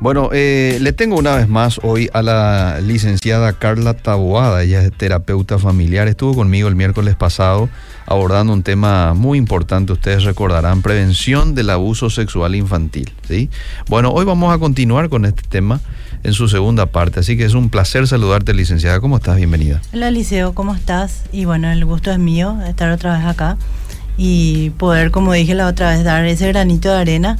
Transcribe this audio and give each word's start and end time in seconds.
Bueno, 0.00 0.30
eh, 0.32 0.78
le 0.80 0.94
tengo 0.94 1.18
una 1.18 1.36
vez 1.36 1.46
más 1.46 1.78
hoy 1.82 2.08
a 2.14 2.22
la 2.22 2.80
licenciada 2.80 3.52
Carla 3.52 3.92
Taboada, 3.92 4.62
ella 4.62 4.80
es 4.82 4.92
terapeuta 4.92 5.58
familiar, 5.58 6.08
estuvo 6.08 6.34
conmigo 6.34 6.68
el 6.68 6.74
miércoles 6.74 7.16
pasado 7.16 7.68
abordando 8.06 8.54
un 8.54 8.62
tema 8.62 9.12
muy 9.12 9.36
importante, 9.36 9.92
ustedes 9.92 10.24
recordarán, 10.24 10.80
prevención 10.80 11.54
del 11.54 11.68
abuso 11.68 12.08
sexual 12.08 12.54
infantil. 12.54 13.12
¿sí? 13.28 13.50
Bueno, 13.90 14.10
hoy 14.12 14.24
vamos 14.24 14.54
a 14.54 14.58
continuar 14.58 15.10
con 15.10 15.26
este 15.26 15.42
tema 15.46 15.82
en 16.22 16.32
su 16.32 16.48
segunda 16.48 16.86
parte, 16.86 17.20
así 17.20 17.36
que 17.36 17.44
es 17.44 17.52
un 17.52 17.68
placer 17.68 18.08
saludarte, 18.08 18.54
licenciada, 18.54 19.00
¿cómo 19.00 19.18
estás? 19.18 19.36
Bienvenida. 19.36 19.82
Hola, 19.92 20.10
Liceo, 20.10 20.54
¿cómo 20.54 20.74
estás? 20.74 21.24
Y 21.30 21.44
bueno, 21.44 21.70
el 21.70 21.84
gusto 21.84 22.10
es 22.10 22.18
mío 22.18 22.58
estar 22.66 22.90
otra 22.90 23.18
vez 23.18 23.26
acá 23.26 23.58
y 24.16 24.70
poder, 24.70 25.10
como 25.10 25.34
dije 25.34 25.54
la 25.54 25.66
otra 25.66 25.90
vez, 25.90 26.04
dar 26.04 26.24
ese 26.24 26.48
granito 26.48 26.88
de 26.88 26.96
arena 26.96 27.36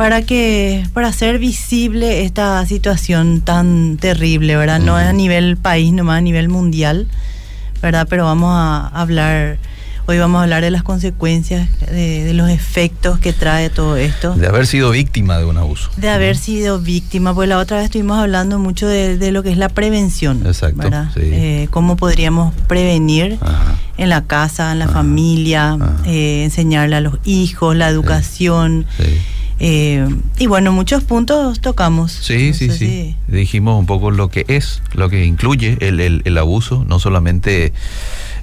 para 0.00 0.22
que 0.22 0.82
para 0.94 1.08
hacer 1.08 1.38
visible 1.38 2.24
esta 2.24 2.64
situación 2.64 3.42
tan 3.42 3.98
terrible, 3.98 4.56
¿verdad? 4.56 4.80
No 4.80 4.96
a 4.96 5.12
nivel 5.12 5.58
país, 5.58 5.92
nomás 5.92 6.16
a 6.16 6.20
nivel 6.22 6.48
mundial, 6.48 7.06
¿verdad? 7.82 8.06
Pero 8.08 8.24
vamos 8.24 8.48
a 8.50 8.86
hablar 8.98 9.58
hoy 10.06 10.16
vamos 10.16 10.40
a 10.40 10.44
hablar 10.44 10.62
de 10.62 10.70
las 10.70 10.82
consecuencias, 10.82 11.68
de, 11.82 12.32
los 12.32 12.48
efectos 12.48 13.18
que 13.18 13.34
trae 13.34 13.68
todo 13.68 13.98
esto. 13.98 14.34
De 14.36 14.46
haber 14.46 14.66
sido 14.66 14.90
víctima 14.90 15.36
de 15.36 15.44
un 15.44 15.58
abuso. 15.58 15.90
De 15.98 16.08
haber 16.08 16.38
sido 16.38 16.80
víctima, 16.80 17.34
pues 17.34 17.50
la 17.50 17.58
otra 17.58 17.76
vez 17.76 17.84
estuvimos 17.84 18.18
hablando 18.18 18.58
mucho 18.58 18.88
de, 18.88 19.32
lo 19.32 19.42
que 19.42 19.50
es 19.50 19.58
la 19.58 19.68
prevención. 19.68 20.46
Exacto. 20.46 20.78
¿verdad? 20.78 21.10
Eh, 21.16 21.68
cómo 21.70 21.96
podríamos 21.96 22.54
prevenir 22.68 23.38
en 23.98 24.08
la 24.08 24.24
casa, 24.24 24.72
en 24.72 24.78
la 24.78 24.88
familia, 24.88 25.76
eh, 26.06 26.44
enseñarle 26.44 26.96
a 26.96 27.00
los 27.02 27.18
hijos, 27.26 27.76
la 27.76 27.90
educación. 27.90 28.86
Sí. 28.96 29.20
Eh, 29.60 30.08
y 30.38 30.46
bueno, 30.46 30.72
muchos 30.72 31.04
puntos 31.04 31.60
tocamos. 31.60 32.12
Sí, 32.12 32.54
sí, 32.54 32.70
sí. 32.70 33.14
Dijimos 33.28 33.78
un 33.78 33.84
poco 33.84 34.10
lo 34.10 34.28
que 34.28 34.46
es, 34.48 34.82
lo 34.94 35.10
que 35.10 35.26
incluye 35.26 35.76
el, 35.80 36.00
el, 36.00 36.38
abuso, 36.38 36.84
no 36.88 36.98
solamente 36.98 37.74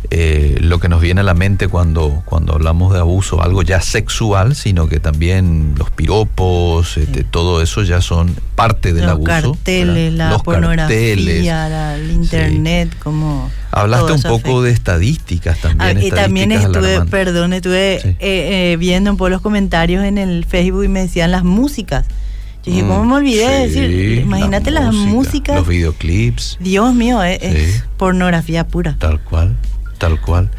eh, 0.09 0.57
lo 0.61 0.79
que 0.79 0.89
nos 0.89 1.01
viene 1.01 1.21
a 1.21 1.23
la 1.23 1.33
mente 1.33 1.67
cuando, 1.67 2.23
cuando 2.25 2.53
hablamos 2.53 2.93
de 2.93 2.99
abuso, 2.99 3.41
algo 3.41 3.61
ya 3.61 3.81
sexual, 3.81 4.55
sino 4.55 4.87
que 4.87 4.99
también 4.99 5.75
los 5.77 5.91
piropos, 5.91 6.97
este, 6.97 7.23
todo 7.23 7.61
eso 7.61 7.83
ya 7.83 8.01
son 8.01 8.35
parte 8.55 8.93
del 8.93 9.09
abuso. 9.09 9.53
Carteles, 9.53 10.13
la 10.13 10.37
pornografía, 10.39 11.95
el 11.95 12.11
internet, 12.11 12.95
como... 13.03 13.49
Hablaste 13.71 14.13
un 14.13 14.21
poco 14.21 14.61
de 14.63 14.71
estadísticas 14.71 15.59
también. 15.59 15.97
Ah, 15.97 16.03
y 16.03 16.09
también 16.09 16.51
estuve, 16.51 17.05
perdón, 17.05 17.53
estuve 17.53 17.95
eh, 17.95 18.15
eh, 18.19 18.77
viendo 18.79 19.11
un 19.11 19.17
poco 19.17 19.29
los 19.29 19.41
comentarios 19.41 20.03
en 20.03 20.17
el 20.17 20.45
Facebook 20.45 20.85
y 20.85 20.87
me 20.87 21.01
decían 21.01 21.31
las 21.31 21.43
músicas. 21.43 22.05
Yo 22.63 22.73
dije, 22.73 22.87
¿cómo 22.87 23.05
me 23.05 23.15
olvidé 23.15 23.47
de 23.47 23.67
decir? 23.67 24.19
Imagínate 24.23 24.71
las 24.71 24.93
músicas. 24.93 25.55
Los 25.55 25.67
videoclips. 25.67 26.57
Dios 26.59 26.93
mío, 26.93 27.23
es, 27.23 27.83
pornografía 27.97 28.67
pura. 28.67 28.95
Tal 28.99 29.21
cual, 29.21 29.55
tal 29.97 30.19
cual. 30.21 30.49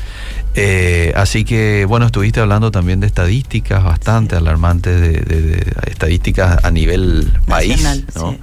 Eh, 0.55 1.13
así 1.17 1.45
que, 1.45 1.85
bueno, 1.87 2.07
estuviste 2.07 2.41
hablando 2.41 2.71
también 2.71 3.01
de 3.01 3.07
estadísticas 3.07 3.85
bastante 3.85 4.37
alarmantes, 4.37 5.01
de, 5.01 5.73
estadísticas 5.87 6.65
a 6.65 6.71
nivel 6.71 7.33
país, 7.47 7.83
¿no? 8.15 8.37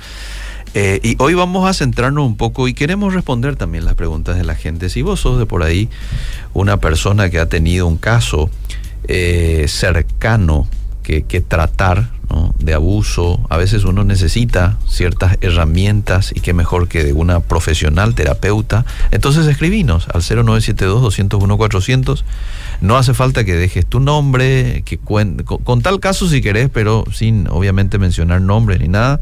Eh, 0.77 0.99
y 1.03 1.15
hoy 1.19 1.33
vamos 1.35 1.69
a 1.69 1.73
centrarnos 1.73 2.25
un 2.25 2.35
poco 2.35 2.67
y 2.67 2.73
queremos 2.73 3.13
responder 3.13 3.55
también 3.55 3.85
las 3.85 3.95
preguntas 3.95 4.35
de 4.35 4.43
la 4.43 4.55
gente. 4.55 4.89
Si 4.89 5.01
vos 5.01 5.21
sos 5.21 5.39
de 5.39 5.45
por 5.45 5.63
ahí 5.63 5.89
una 6.53 6.77
persona 6.77 7.29
que 7.29 7.39
ha 7.39 7.47
tenido 7.47 7.87
un 7.87 7.97
caso 7.97 8.49
eh, 9.07 9.65
cercano 9.69 10.67
que, 11.05 11.41
tratar 11.41 12.09
de 12.59 12.73
abuso, 12.73 13.39
a 13.49 13.57
veces 13.57 13.85
uno 13.85 14.03
necesita 14.03 14.77
ciertas 14.87 15.37
herramientas 15.41 16.33
y 16.35 16.41
qué 16.41 16.53
mejor 16.53 16.87
que 16.87 17.03
de 17.03 17.13
una 17.13 17.39
profesional 17.39 18.15
terapeuta. 18.15 18.85
Entonces 19.11 19.45
escribinos 19.45 20.07
al 20.13 20.21
0972-201-400. 20.21 22.23
No 22.81 22.97
hace 22.97 23.13
falta 23.13 23.45
que 23.45 23.53
dejes 23.53 23.85
tu 23.85 23.99
nombre, 23.99 24.83
que 24.85 24.97
con, 24.97 25.37
con 25.37 25.81
tal 25.81 25.99
caso 25.99 26.27
si 26.27 26.41
querés, 26.41 26.69
pero 26.69 27.05
sin 27.13 27.47
obviamente 27.49 27.99
mencionar 27.99 28.41
nombre 28.41 28.79
ni 28.79 28.87
nada 28.87 29.19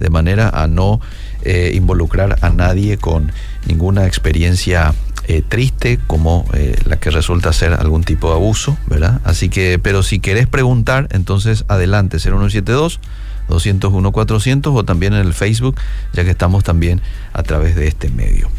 de 0.00 0.10
manera 0.10 0.48
a 0.48 0.66
no 0.66 1.00
eh, 1.42 1.72
involucrar 1.74 2.38
a 2.40 2.50
nadie 2.50 2.96
con 2.96 3.32
ninguna 3.66 4.06
experiencia 4.06 4.94
eh, 5.26 5.42
triste 5.46 5.98
como 6.06 6.46
eh, 6.52 6.76
la 6.84 6.96
que 6.96 7.10
resulta 7.10 7.52
ser 7.52 7.72
algún 7.72 8.04
tipo 8.04 8.28
de 8.28 8.34
abuso, 8.34 8.76
¿verdad? 8.86 9.20
Así 9.24 9.48
que, 9.48 9.78
pero 9.78 10.02
si 10.02 10.18
querés 10.18 10.46
preguntar, 10.46 11.08
entonces 11.10 11.64
adelante, 11.68 12.18
0172 12.18 13.00
201 13.48 14.12
400 14.12 14.74
o 14.74 14.84
también 14.84 15.14
en 15.14 15.20
el 15.20 15.34
Facebook, 15.34 15.76
ya 16.12 16.24
que 16.24 16.30
estamos 16.30 16.64
también 16.64 17.00
a 17.32 17.42
través 17.42 17.76
de 17.76 17.86
este 17.86 18.08
medio. 18.08 18.50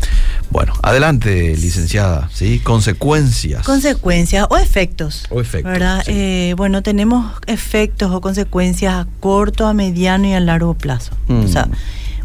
Bueno, 0.52 0.74
adelante, 0.84 1.56
licenciada, 1.58 2.30
¿sí? 2.34 2.60
Consecuencias. 2.60 3.64
Consecuencias 3.66 4.48
o 4.50 4.58
efectos. 4.58 5.26
O 5.30 5.42
efectos. 5.42 5.72
¿verdad? 5.72 6.04
Eh, 6.08 6.54
bueno, 6.58 6.84
tenemos 6.84 7.32
efectos 7.48 8.12
o 8.12 8.22
consecuencias 8.22 8.94
a 8.94 9.08
corto, 9.20 9.68
a 9.68 9.74
mediano 9.74 10.28
y 10.28 10.34
a 10.34 10.40
largo 10.40 10.74
plazo. 10.76 11.12
O 11.28 11.48
sea, 11.48 11.66
mm. 11.66 11.72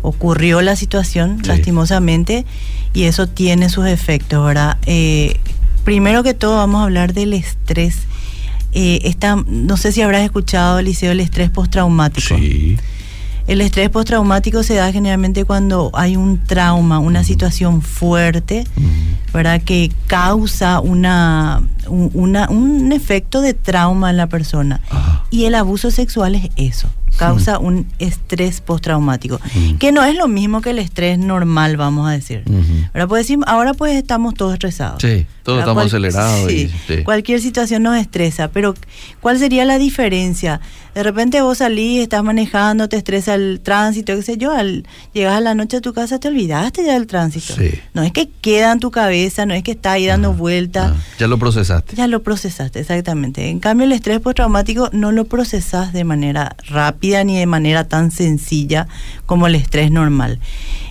Ocurrió 0.02 0.62
la 0.62 0.76
situación, 0.76 1.38
lastimosamente, 1.44 2.44
y 2.92 3.04
eso 3.04 3.26
tiene 3.26 3.68
sus 3.68 3.86
efectos, 3.86 4.44
¿verdad? 4.44 4.78
Eh, 4.86 5.38
primero 5.84 6.22
que 6.22 6.34
todo, 6.34 6.56
vamos 6.56 6.80
a 6.80 6.84
hablar 6.84 7.12
del 7.12 7.32
estrés 7.32 8.06
eh, 8.72 9.16
no 9.46 9.76
sé 9.76 9.92
si 9.92 10.02
habrás 10.02 10.22
escuchado, 10.22 10.78
Eliseo, 10.78 11.12
el 11.12 11.20
estrés 11.20 11.50
postraumático. 11.50 12.36
Sí. 12.36 12.78
El 13.46 13.60
estrés 13.62 13.90
postraumático 13.90 14.62
se 14.62 14.74
da 14.74 14.92
generalmente 14.92 15.44
cuando 15.44 15.90
hay 15.94 16.16
un 16.16 16.38
trauma, 16.38 17.00
una 17.00 17.24
situación 17.24 17.82
fuerte, 17.82 18.64
¿verdad? 19.32 19.60
Que 19.62 19.90
causa 20.06 20.78
una, 20.78 21.60
un 21.88 22.92
efecto 22.92 23.40
de 23.40 23.54
trauma 23.54 24.10
en 24.10 24.18
la 24.18 24.28
persona. 24.28 24.80
Y 25.30 25.46
el 25.46 25.56
abuso 25.56 25.90
sexual 25.90 26.36
es 26.36 26.50
eso 26.54 26.88
causa 27.16 27.58
un 27.58 27.86
estrés 27.98 28.60
postraumático, 28.60 29.40
que 29.78 29.92
no 29.92 30.04
es 30.04 30.16
lo 30.16 30.28
mismo 30.28 30.60
que 30.60 30.70
el 30.70 30.78
estrés 30.78 31.18
normal, 31.18 31.76
vamos 31.76 32.08
a 32.08 32.12
decir. 32.12 32.44
ahora, 32.92 33.06
pues 33.06 33.26
decir, 33.26 33.38
ahora 33.46 33.74
pues 33.74 33.96
estamos 33.96 34.34
todos 34.34 34.54
estresados. 34.54 35.02
Sí, 35.02 35.26
todos 35.42 35.60
estamos 35.60 35.86
acelerados. 35.86 36.50
Sí, 36.50 36.70
Cualquier 37.04 37.40
situación 37.40 37.82
nos 37.82 37.96
estresa, 37.96 38.48
pero 38.48 38.74
¿cuál 39.20 39.38
sería 39.38 39.64
la 39.64 39.78
diferencia? 39.78 40.60
De 40.94 41.04
repente 41.04 41.40
vos 41.40 41.58
salís, 41.58 42.02
estás 42.02 42.24
manejando, 42.24 42.88
te 42.88 42.96
estresa 42.96 43.34
el 43.34 43.60
tránsito, 43.62 44.16
qué 44.16 44.22
sé 44.22 44.36
yo, 44.36 44.52
al, 44.52 44.84
llegas 45.12 45.36
a 45.36 45.40
la 45.40 45.54
noche 45.54 45.76
a 45.76 45.80
tu 45.80 45.92
casa, 45.92 46.18
te 46.18 46.28
olvidaste 46.28 46.84
ya 46.84 46.94
del 46.94 47.06
tránsito. 47.06 47.54
No 47.94 48.02
es 48.02 48.12
que 48.12 48.28
queda 48.40 48.72
en 48.72 48.80
tu 48.80 48.90
cabeza, 48.90 49.46
no 49.46 49.54
es 49.54 49.62
que 49.62 49.72
está 49.72 49.92
ahí 49.92 50.06
dando 50.06 50.32
vueltas. 50.32 50.94
Ya 51.18 51.28
lo 51.28 51.38
procesaste. 51.38 51.94
Ya 51.94 52.06
lo 52.08 52.22
procesaste, 52.22 52.80
exactamente. 52.80 53.48
En 53.48 53.60
cambio, 53.60 53.86
el 53.86 53.92
estrés 53.92 54.20
postraumático 54.20 54.90
no 54.92 55.12
lo 55.12 55.26
procesas 55.26 55.92
de 55.92 56.04
manera 56.04 56.56
rápida 56.66 56.99
ni 57.00 57.38
de 57.38 57.46
manera 57.46 57.84
tan 57.84 58.10
sencilla 58.10 58.86
como 59.26 59.46
el 59.46 59.54
estrés 59.54 59.90
normal. 59.90 60.38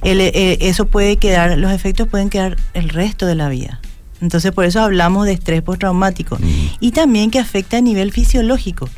Eh, 0.04 0.58
eso 0.62 0.86
puede 0.86 1.18
quedar, 1.18 1.58
los 1.58 1.72
efectos 1.72 2.08
pueden 2.08 2.30
quedar 2.30 2.58
el 2.74 2.90
resto 2.90 3.26
de 3.26 3.36
la 3.36 3.50
vida. 3.50 3.80
Entonces 4.22 4.52
por 4.52 4.66
eso 4.66 4.82
hablamos 4.82 5.26
de 5.26 5.34
estrés 5.34 5.62
postraumático 5.62 6.38
y 6.80 6.92
también 6.92 7.32
que 7.32 7.40
afecta 7.40 7.78
a 7.78 7.82
nivel 7.82 8.12
fisiológico. 8.12 8.90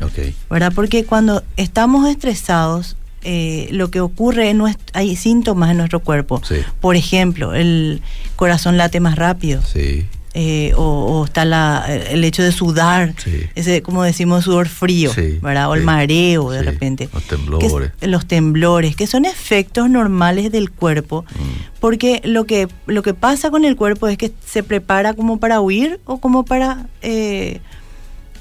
Okay. 0.00 0.34
¿Verdad? 0.48 0.72
Porque 0.74 1.04
cuando 1.04 1.42
estamos 1.56 2.08
estresados, 2.08 2.96
eh, 3.22 3.68
lo 3.72 3.90
que 3.90 4.00
ocurre, 4.00 4.50
es, 4.50 4.56
hay 4.92 5.16
síntomas 5.16 5.72
en 5.72 5.78
nuestro 5.78 6.00
cuerpo. 6.00 6.40
Por 6.80 6.94
ejemplo, 6.94 7.54
el 7.54 8.00
corazón 8.36 8.76
late 8.76 9.00
más 9.00 9.16
rápido. 9.16 9.60
Sí. 9.62 10.06
Eh, 10.34 10.72
o, 10.76 11.24
está 11.24 11.44
la, 11.44 11.84
el 11.88 12.22
hecho 12.22 12.42
de 12.42 12.52
sudar, 12.52 13.14
ese, 13.54 13.82
como 13.82 14.02
decimos, 14.02 14.44
sudor 14.44 14.68
frío, 14.68 15.10
¿verdad? 15.40 15.70
O 15.70 15.74
el 15.74 15.82
mareo 15.82 16.50
de 16.50 16.62
repente. 16.62 17.08
Los 17.12 17.24
temblores. 17.24 17.72
los 18.02 18.26
temblores, 18.26 18.94
que 18.94 19.06
son 19.06 19.24
efectos 19.24 19.88
normales 19.88 20.52
del 20.52 20.70
cuerpo, 20.70 21.24
mm. 21.34 21.80
porque 21.80 22.20
lo 22.24 22.44
que, 22.44 22.68
lo 22.86 23.02
que 23.02 23.14
pasa 23.14 23.50
con 23.50 23.64
el 23.64 23.74
cuerpo 23.74 24.06
es 24.06 24.18
que 24.18 24.30
se 24.44 24.62
prepara 24.62 25.14
como 25.14 25.40
para 25.40 25.60
huir 25.60 25.98
o 26.04 26.18
como 26.18 26.44
para, 26.44 26.86
eh, 27.00 27.60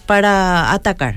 para 0.05 0.73
atacar. 0.73 1.15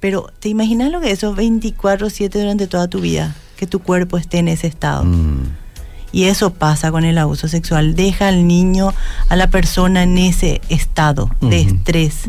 Pero, 0.00 0.32
¿te 0.40 0.48
imaginas 0.48 0.90
lo 0.90 1.00
que 1.00 1.12
es 1.12 1.18
esos 1.18 1.36
24-7 1.36 2.30
durante 2.30 2.66
toda 2.66 2.88
tu 2.88 3.00
vida? 3.00 3.36
Que 3.56 3.66
tu 3.68 3.78
cuerpo 3.78 4.16
esté 4.16 4.38
en 4.38 4.48
ese 4.48 4.66
estado. 4.66 5.04
Mm. 5.04 5.61
Y 6.12 6.24
eso 6.24 6.52
pasa 6.52 6.90
con 6.90 7.04
el 7.04 7.18
abuso 7.18 7.48
sexual. 7.48 7.94
Deja 7.94 8.28
al 8.28 8.46
niño, 8.46 8.92
a 9.28 9.36
la 9.36 9.48
persona 9.48 10.02
en 10.02 10.18
ese 10.18 10.60
estado 10.68 11.30
de 11.40 11.62
estrés. 11.62 12.24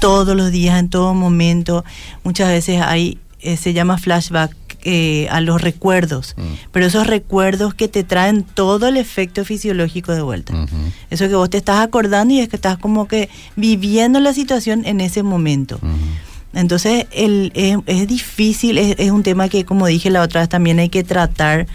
Todo 0.00 0.22
todos 0.24 0.36
los 0.36 0.50
días, 0.50 0.78
en 0.78 0.88
todo 0.88 1.14
momento. 1.14 1.84
Muchas 2.22 2.48
veces 2.48 2.80
hay, 2.80 3.18
eh, 3.40 3.56
se 3.56 3.72
llama 3.72 3.98
flashback 3.98 4.54
eh, 4.84 5.26
a 5.30 5.40
los 5.40 5.60
recuerdos, 5.60 6.34
pero 6.72 6.86
esos 6.86 7.06
recuerdos 7.06 7.72
que 7.72 7.86
te 7.86 8.02
traen 8.02 8.42
todo 8.42 8.88
el 8.88 8.96
efecto 8.96 9.44
fisiológico 9.44 10.12
de 10.12 10.22
vuelta. 10.22 10.54
Eso 11.10 11.28
que 11.28 11.34
vos 11.34 11.50
te 11.50 11.58
estás 11.58 11.80
acordando 11.80 12.34
y 12.34 12.40
es 12.40 12.48
que 12.48 12.56
estás 12.56 12.78
como 12.78 13.06
que 13.06 13.28
viviendo 13.54 14.18
la 14.20 14.32
situación 14.32 14.84
en 14.84 15.00
ese 15.00 15.22
momento. 15.22 15.78
Entonces 16.52 17.06
el, 17.12 17.52
es, 17.54 18.08
difícil, 18.08 18.76
es, 18.76 19.10
un 19.10 19.22
tema 19.22 19.48
que 19.48 19.64
como 19.64 19.86
dije 19.86 20.10
la 20.10 20.22
otra 20.22 20.40
vez 20.40 20.48
también 20.48 20.78
hay 20.78 20.88
que 20.88 21.04
tratar 21.04 21.66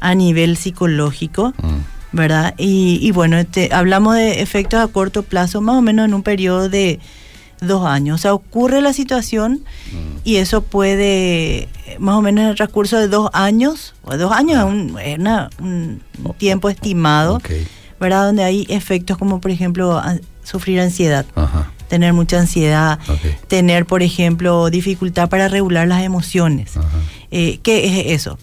a 0.00 0.14
nivel 0.14 0.56
psicológico. 0.56 1.54
Mm. 1.62 1.94
¿Verdad? 2.12 2.54
Y, 2.58 3.10
bueno, 3.10 3.38
este, 3.38 3.70
hablamos 3.72 4.14
de 4.14 4.40
efectos 4.40 4.78
a 4.78 4.86
corto 4.86 5.24
plazo, 5.24 5.60
más 5.60 5.74
o 5.74 5.82
menos 5.82 6.06
en 6.06 6.14
un 6.14 6.22
periodo 6.22 6.68
de 6.68 7.00
dos 7.60 7.84
años. 7.86 8.20
O 8.20 8.22
sea, 8.22 8.34
ocurre 8.34 8.80
la 8.80 8.92
situación 8.92 9.64
mm. 9.90 10.18
y 10.22 10.36
eso 10.36 10.62
puede, 10.62 11.68
más 11.98 12.14
o 12.14 12.22
menos 12.22 12.44
en 12.44 12.50
el 12.50 12.56
transcurso 12.56 12.98
de 12.98 13.08
dos 13.08 13.30
años, 13.32 13.94
o 14.04 14.16
dos 14.16 14.30
años 14.30 14.58
es 15.02 15.18
un, 15.58 16.02
tiempo 16.38 16.68
estimado, 16.68 17.40
¿verdad? 17.98 18.26
Donde 18.26 18.44
hay 18.44 18.66
efectos 18.68 19.18
como, 19.18 19.40
por 19.40 19.50
ejemplo, 19.50 20.00
sufrir 20.44 20.80
ansiedad. 20.80 21.26
Tener 21.88 22.12
mucha 22.12 22.40
ansiedad, 22.40 22.98
tener, 23.48 23.86
por 23.86 24.02
ejemplo, 24.02 24.70
dificultad 24.70 25.28
para 25.28 25.48
regular 25.48 25.86
las 25.86 26.02
emociones. 26.02 26.72
Eh, 27.30 27.58
¿Qué 27.62 27.86
es 27.86 28.20
eso? 28.20 28.38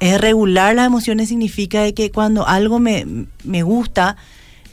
Es 0.00 0.20
regular 0.20 0.74
las 0.74 0.86
emociones 0.86 1.28
significa 1.28 1.90
que 1.92 2.10
cuando 2.10 2.46
algo 2.46 2.78
me, 2.78 3.26
me 3.44 3.62
gusta, 3.62 4.16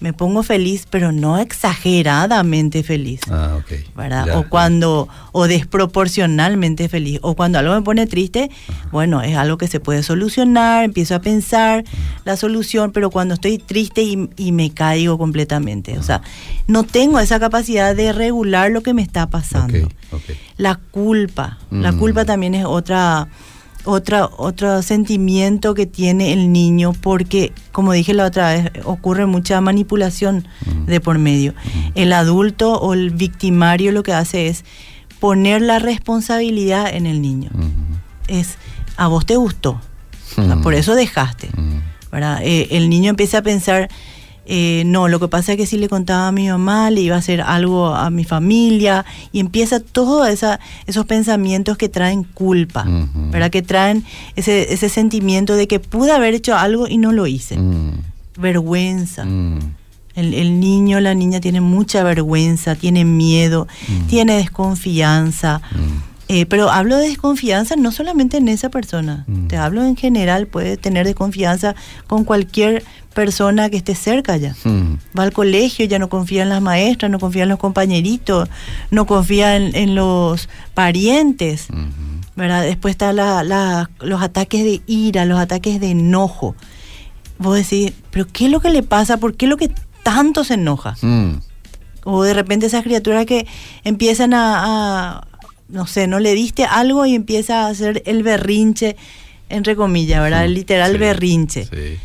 me 0.04 0.12
pongo 0.12 0.44
feliz, 0.44 0.86
pero 0.90 1.14
no 1.14 1.38
exageradamente 1.38 2.84
feliz. 2.84 3.22
Ah, 3.32 3.58
ok. 3.58 3.96
¿verdad? 3.96 4.38
o 4.38 4.50
cuando, 4.50 5.08
o 5.32 5.48
desproporcionalmente 5.48 6.90
feliz. 6.90 7.20
O 7.22 7.36
cuando 7.38 7.58
algo 7.58 7.74
me 7.74 7.82
pone 7.84 8.06
triste, 8.06 8.52
bueno, 8.92 9.22
es 9.22 9.38
algo 9.38 9.58
que 9.58 9.70
se 9.70 9.80
puede 9.80 10.04
solucionar, 10.04 10.84
empiezo 10.84 11.16
a 11.16 11.20
pensar 11.20 11.86
la 12.26 12.36
solución, 12.36 12.92
pero 12.92 13.12
cuando 13.12 13.36
estoy 13.36 13.60
triste 13.60 14.02
y, 14.02 14.52
me 14.52 14.72
caigo 14.72 15.18
completamente. 15.18 15.98
O 15.98 16.04
sea, 16.04 16.22
no 16.68 16.84
tengo 16.84 17.22
esa 17.22 17.40
capacidad 17.40 17.96
de 17.96 18.12
regular 18.12 18.72
lo 18.72 18.82
que 18.82 18.94
me 18.94 19.04
está 19.04 19.30
pasando. 19.30 19.88
La 20.58 20.76
culpa. 20.76 21.60
La 21.72 21.94
mm. 21.94 22.00
culpa 22.00 22.26
también 22.26 22.56
es 22.56 22.66
otra 22.66 23.30
otra, 23.86 24.30
otro 24.38 24.82
sentimiento 24.82 25.74
que 25.74 25.86
tiene 25.86 26.34
el 26.34 26.52
niño, 26.52 26.94
porque, 26.94 27.54
como 27.72 27.94
dije 27.94 28.14
la 28.14 28.26
otra 28.26 28.54
vez, 28.54 28.72
ocurre 28.86 29.26
mucha 29.26 29.60
manipulación 29.62 30.48
de 30.86 31.00
por 31.00 31.20
medio. 31.20 31.54
El 31.96 32.14
adulto 32.14 32.74
o 32.80 32.94
el 32.94 33.12
victimario 33.12 33.92
lo 33.92 34.04
que 34.04 34.14
hace 34.14 34.48
es 34.48 34.64
poner 35.20 35.62
la 35.62 35.80
responsabilidad 35.80 36.94
en 36.94 37.06
el 37.06 37.22
niño. 37.22 37.50
Es, 38.28 38.58
a 38.98 39.08
vos 39.08 39.26
te 39.26 39.36
gustó, 39.36 39.80
por 40.62 40.74
eso 40.74 40.96
dejaste. 40.96 41.50
Eh, 42.42 42.68
el 42.72 42.90
niño 42.90 43.10
empieza 43.10 43.40
a 43.40 43.42
pensar, 43.42 43.90
eh, 44.46 44.84
no, 44.86 45.08
lo 45.08 45.20
que 45.20 45.28
pasa 45.30 45.54
es 45.54 45.58
que 45.58 45.66
si 45.66 45.78
le 45.78 45.88
contaba 45.88 46.28
a 46.28 46.32
mi 46.32 46.50
mamá, 46.50 46.90
le 46.92 47.02
iba 47.02 47.16
a 47.16 47.20
hacer 47.20 47.42
algo 47.42 47.88
a 47.88 48.10
mi 48.10 48.26
familia 48.26 49.06
y 49.32 49.40
empieza 49.40 49.80
todos 49.80 50.28
esos 50.28 51.06
pensamientos 51.06 51.78
que 51.78 51.88
traen 51.88 52.24
culpa, 52.24 52.86
¿verdad? 53.32 53.50
Que 53.52 53.62
traen 53.62 54.04
ese, 54.36 54.74
ese, 54.74 54.90
sentimiento 54.90 55.56
de 55.56 55.68
que 55.68 55.80
pude 55.80 56.12
haber 56.12 56.34
hecho 56.34 56.58
algo 56.58 56.88
y 56.88 56.98
no 56.98 57.12
lo 57.14 57.26
hice. 57.26 57.58
Mm. 57.58 57.92
Vergüenza. 58.38 59.24
Mm. 59.24 59.60
El, 60.16 60.34
el, 60.34 60.60
niño, 60.60 61.00
la 61.00 61.16
niña 61.16 61.40
tiene 61.40 61.62
mucha 61.62 62.04
vergüenza, 62.04 62.76
tiene 62.76 63.06
miedo, 63.06 63.68
mm. 63.88 64.08
tiene 64.08 64.36
desconfianza. 64.36 65.62
Eh, 66.30 66.46
pero 66.46 66.72
hablo 66.72 66.98
de 66.98 67.10
desconfianza 67.10 67.76
no 67.76 67.92
solamente 67.92 68.38
en 68.38 68.48
esa 68.48 68.70
persona, 68.70 69.26
te 69.50 69.58
hablo 69.58 69.84
en 69.84 69.98
general, 69.98 70.48
puede 70.48 70.78
tener 70.78 71.06
desconfianza 71.06 71.76
con 72.08 72.24
cualquier 72.24 72.84
persona 73.14 73.70
que 73.70 73.78
esté 73.78 73.94
cerca 73.96 74.38
ya. 74.38 74.56
Hmm. 74.64 74.98
Va 75.18 75.24
al 75.24 75.34
colegio, 75.34 75.86
ya 75.86 76.00
no 76.00 76.10
confía 76.10 76.44
en 76.44 76.50
las 76.50 76.62
maestras, 76.62 77.12
no 77.12 77.20
confía 77.20 77.44
en 77.44 77.50
los 77.50 77.60
compañeritos, 77.60 78.50
no 78.92 79.06
confía 79.06 79.56
en, 79.56 79.96
los 79.96 80.50
parientes. 80.74 81.68
¿verdad? 82.36 82.64
Después 82.64 82.94
están 82.94 83.16
los 84.00 84.22
ataques 84.22 84.64
de 84.64 84.82
ira, 84.88 85.26
los 85.26 85.40
ataques 85.40 85.80
de 85.80 85.92
enojo. 85.92 86.56
Vos 87.38 87.56
decís, 87.56 87.94
¿pero 88.12 88.28
qué 88.32 88.46
es 88.46 88.52
lo 88.52 88.60
que 88.60 88.70
le 88.70 88.84
pasa? 88.84 89.18
¿Por 89.18 89.36
qué 89.36 89.46
es 89.46 89.50
lo 89.50 89.58
que 89.58 89.72
tanto 90.04 90.44
se 90.44 90.56
enoja? 90.56 90.96
Hmm. 91.02 91.40
O 92.06 92.24
de 92.24 92.34
repente 92.34 92.66
esas 92.66 92.84
criaturas 92.84 93.26
que 93.26 93.48
empiezan 93.84 94.34
a, 94.34 95.28
no 95.70 95.88
sé, 95.88 96.08
no 96.08 96.20
le 96.20 96.34
diste 96.34 96.66
algo 96.66 97.06
y 97.06 97.16
empieza 97.16 97.66
a 97.66 97.70
hacer 97.70 98.04
el 98.06 98.24
berrinche, 98.24 98.96
entre 99.50 99.76
comillas, 99.76 100.22
¿verdad? 100.22 100.46
El 100.46 100.54
literal 100.54 100.98
berrinche. 100.98 101.66
Sí. 101.66 102.00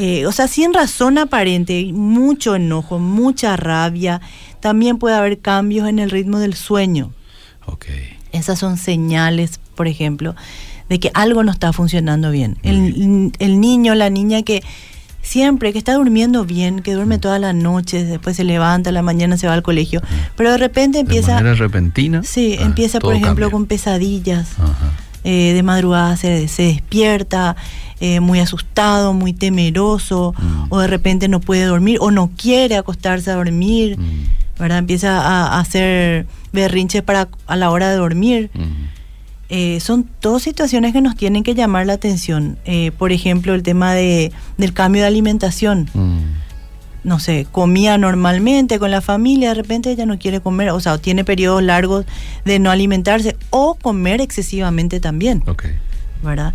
Eh, 0.00 0.26
o 0.26 0.32
sea, 0.32 0.46
sin 0.46 0.72
razón 0.74 1.18
aparente, 1.18 1.90
mucho 1.92 2.54
enojo, 2.54 3.00
mucha 3.00 3.56
rabia. 3.56 4.20
También 4.60 4.98
puede 4.98 5.16
haber 5.16 5.40
cambios 5.40 5.88
en 5.88 5.98
el 5.98 6.10
ritmo 6.10 6.38
del 6.38 6.54
sueño. 6.54 7.12
Okay. 7.66 8.16
Esas 8.30 8.60
son 8.60 8.76
señales, 8.76 9.58
por 9.74 9.88
ejemplo, 9.88 10.36
de 10.88 11.00
que 11.00 11.10
algo 11.14 11.42
no 11.42 11.50
está 11.50 11.72
funcionando 11.72 12.30
bien. 12.30 12.58
El, 12.62 13.32
el, 13.40 13.60
niño, 13.60 13.96
la 13.96 14.08
niña 14.08 14.42
que 14.42 14.62
siempre, 15.28 15.72
que 15.72 15.78
está 15.78 15.94
durmiendo 15.94 16.44
bien, 16.44 16.80
que 16.80 16.94
duerme 16.94 17.18
mm. 17.18 17.20
todas 17.20 17.40
las 17.40 17.54
noches, 17.54 18.08
después 18.08 18.36
se 18.36 18.44
levanta, 18.44 18.90
a 18.90 18.92
la 18.92 19.02
mañana 19.02 19.36
se 19.36 19.46
va 19.46 19.54
al 19.54 19.62
colegio, 19.62 20.00
mm. 20.00 20.36
pero 20.36 20.52
de 20.52 20.58
repente 20.58 21.00
empieza... 21.00 21.32
De 21.32 21.42
manera 21.42 21.54
repentina. 21.54 22.22
Sí, 22.22 22.56
ah, 22.58 22.64
empieza, 22.64 22.98
por 22.98 23.14
ejemplo, 23.14 23.50
con 23.50 23.66
pesadillas. 23.66 24.56
Eh, 25.24 25.52
de 25.52 25.62
madrugada 25.62 26.16
se, 26.16 26.48
se 26.48 26.62
despierta, 26.62 27.56
eh, 28.00 28.20
muy 28.20 28.38
asustado, 28.38 29.12
muy 29.12 29.32
temeroso, 29.32 30.32
mm. 30.38 30.66
o 30.70 30.78
de 30.78 30.86
repente 30.86 31.28
no 31.28 31.40
puede 31.40 31.64
dormir 31.64 31.98
o 32.00 32.10
no 32.10 32.30
quiere 32.36 32.76
acostarse 32.76 33.30
a 33.30 33.34
dormir, 33.34 33.98
mm. 33.98 34.60
¿verdad? 34.60 34.78
Empieza 34.78 35.20
a, 35.20 35.58
hacer 35.58 36.26
berrinches 36.52 37.02
para 37.02 37.28
a 37.46 37.56
la 37.56 37.70
hora 37.70 37.90
de 37.90 37.96
dormir. 37.96 38.50
Mm. 38.54 38.97
Eh, 39.50 39.80
son 39.80 40.04
todas 40.04 40.42
situaciones 40.42 40.92
que 40.92 41.00
nos 41.00 41.16
tienen 41.16 41.42
que 41.42 41.54
llamar 41.54 41.86
la 41.86 41.94
atención. 41.94 42.58
Eh, 42.64 42.92
por 42.98 43.12
ejemplo, 43.12 43.54
el 43.54 43.62
tema 43.62 43.94
de, 43.94 44.32
del 44.58 44.72
cambio 44.72 45.02
de 45.02 45.08
alimentación. 45.08 45.88
No 47.04 47.20
sé, 47.20 47.46
comía 47.50 47.96
normalmente 47.96 48.78
con 48.78 48.90
la 48.90 49.00
familia, 49.00 49.50
de 49.50 49.54
repente 49.54 49.90
ella 49.90 50.04
no 50.04 50.18
quiere 50.18 50.40
comer, 50.40 50.70
o 50.70 50.80
sea, 50.80 50.98
tiene 50.98 51.24
periodos 51.24 51.62
largos 51.62 52.04
de 52.44 52.58
no 52.58 52.70
alimentarse 52.70 53.36
o 53.50 53.76
comer 53.76 54.20
excesivamente 54.20 55.00
también. 55.00 55.42
Okay. 55.46 55.70
¿verdad? 56.22 56.52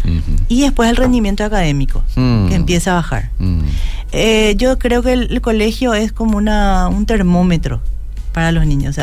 Y 0.49 0.61
después 0.61 0.89
el 0.89 0.97
rendimiento 0.97 1.43
académico, 1.43 2.03
mm. 2.15 2.47
que 2.47 2.55
empieza 2.55 2.91
a 2.91 2.95
bajar. 2.95 3.29
Mm. 3.39 3.61
Eh, 4.11 4.55
yo 4.57 4.77
creo 4.77 5.01
que 5.01 5.13
el, 5.13 5.41
colegio 5.41 5.93
es 5.93 6.11
como 6.11 6.37
una, 6.37 6.87
un 6.87 7.05
termómetro 7.05 7.81
para 8.33 8.51
los 8.51 8.65
niños. 8.65 8.97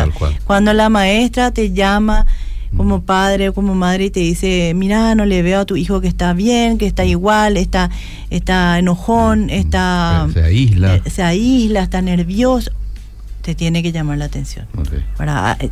cuando 0.44 0.72
la 0.72 0.88
maestra 0.88 1.50
te 1.50 1.72
llama 1.72 2.26
como 2.76 2.98
mm. 2.98 3.02
padre 3.02 3.48
o 3.48 3.54
como 3.54 3.74
madre 3.74 4.06
y 4.06 4.10
te 4.10 4.20
dice, 4.20 4.72
mira, 4.74 5.14
no 5.14 5.24
le 5.24 5.42
veo 5.42 5.60
a 5.60 5.64
tu 5.64 5.76
hijo 5.76 6.00
que 6.00 6.08
está 6.08 6.32
bien, 6.32 6.78
que 6.78 6.86
está 6.86 7.04
igual, 7.04 7.56
está, 7.56 7.90
está 8.30 8.78
enojón, 8.78 9.50
está... 9.50 10.28
Se 10.32 10.42
aísla. 10.42 10.96
Eh, 10.96 11.02
se 11.10 11.22
aísla, 11.22 11.82
está 11.82 12.00
nervioso, 12.02 12.70
te 13.42 13.54
tiene 13.54 13.82
que 13.82 13.92
llamar 13.92 14.18
la 14.18 14.26
atención. 14.26 14.66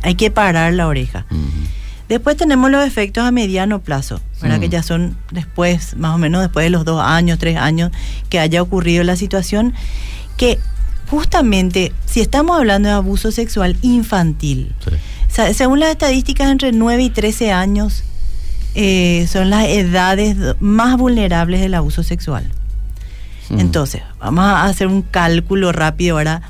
Hay 0.03 0.15
que 0.15 0.31
parar 0.31 0.73
la 0.73 0.87
oreja. 0.87 1.25
Después 2.09 2.37
tenemos 2.37 2.71
los 2.71 2.85
efectos 2.85 3.23
a 3.23 3.31
mediano 3.31 3.81
plazo, 3.81 4.19
¿verdad? 4.41 4.59
que 4.59 4.67
mm. 4.67 4.71
ya 4.71 4.83
son 4.83 5.15
después, 5.31 5.95
más 5.95 6.15
o 6.15 6.17
menos 6.17 6.41
después 6.41 6.65
de 6.65 6.71
los 6.71 6.83
dos 6.83 7.01
años, 7.03 7.37
tres 7.37 7.57
años 7.57 7.91
que 8.29 8.39
haya 8.39 8.63
ocurrido 8.63 9.03
la 9.03 9.15
situación, 9.15 9.73
que 10.35 10.57
justamente 11.07 11.93
si 12.05 12.21
estamos 12.21 12.57
hablando 12.57 12.89
de 12.89 12.95
abuso 12.95 13.31
sexual 13.31 13.77
infantil, 13.83 14.73
según 15.29 15.79
las 15.79 15.91
estadísticas 15.91 16.49
entre 16.49 16.71
9 16.71 17.03
y 17.03 17.09
13 17.09 17.51
años 17.51 18.03
eh, 18.75 19.27
son 19.31 19.49
las 19.49 19.67
edades 19.67 20.35
más 20.59 20.97
vulnerables 20.97 21.61
del 21.61 21.73
abuso 21.73 22.03
sexual. 22.03 22.49
Mm. 23.49 23.59
Entonces, 23.59 24.01
vamos 24.19 24.45
a 24.45 24.65
hacer 24.65 24.87
un 24.87 25.01
cálculo 25.01 25.71
rápido 25.71 26.17
ahora. 26.17 26.41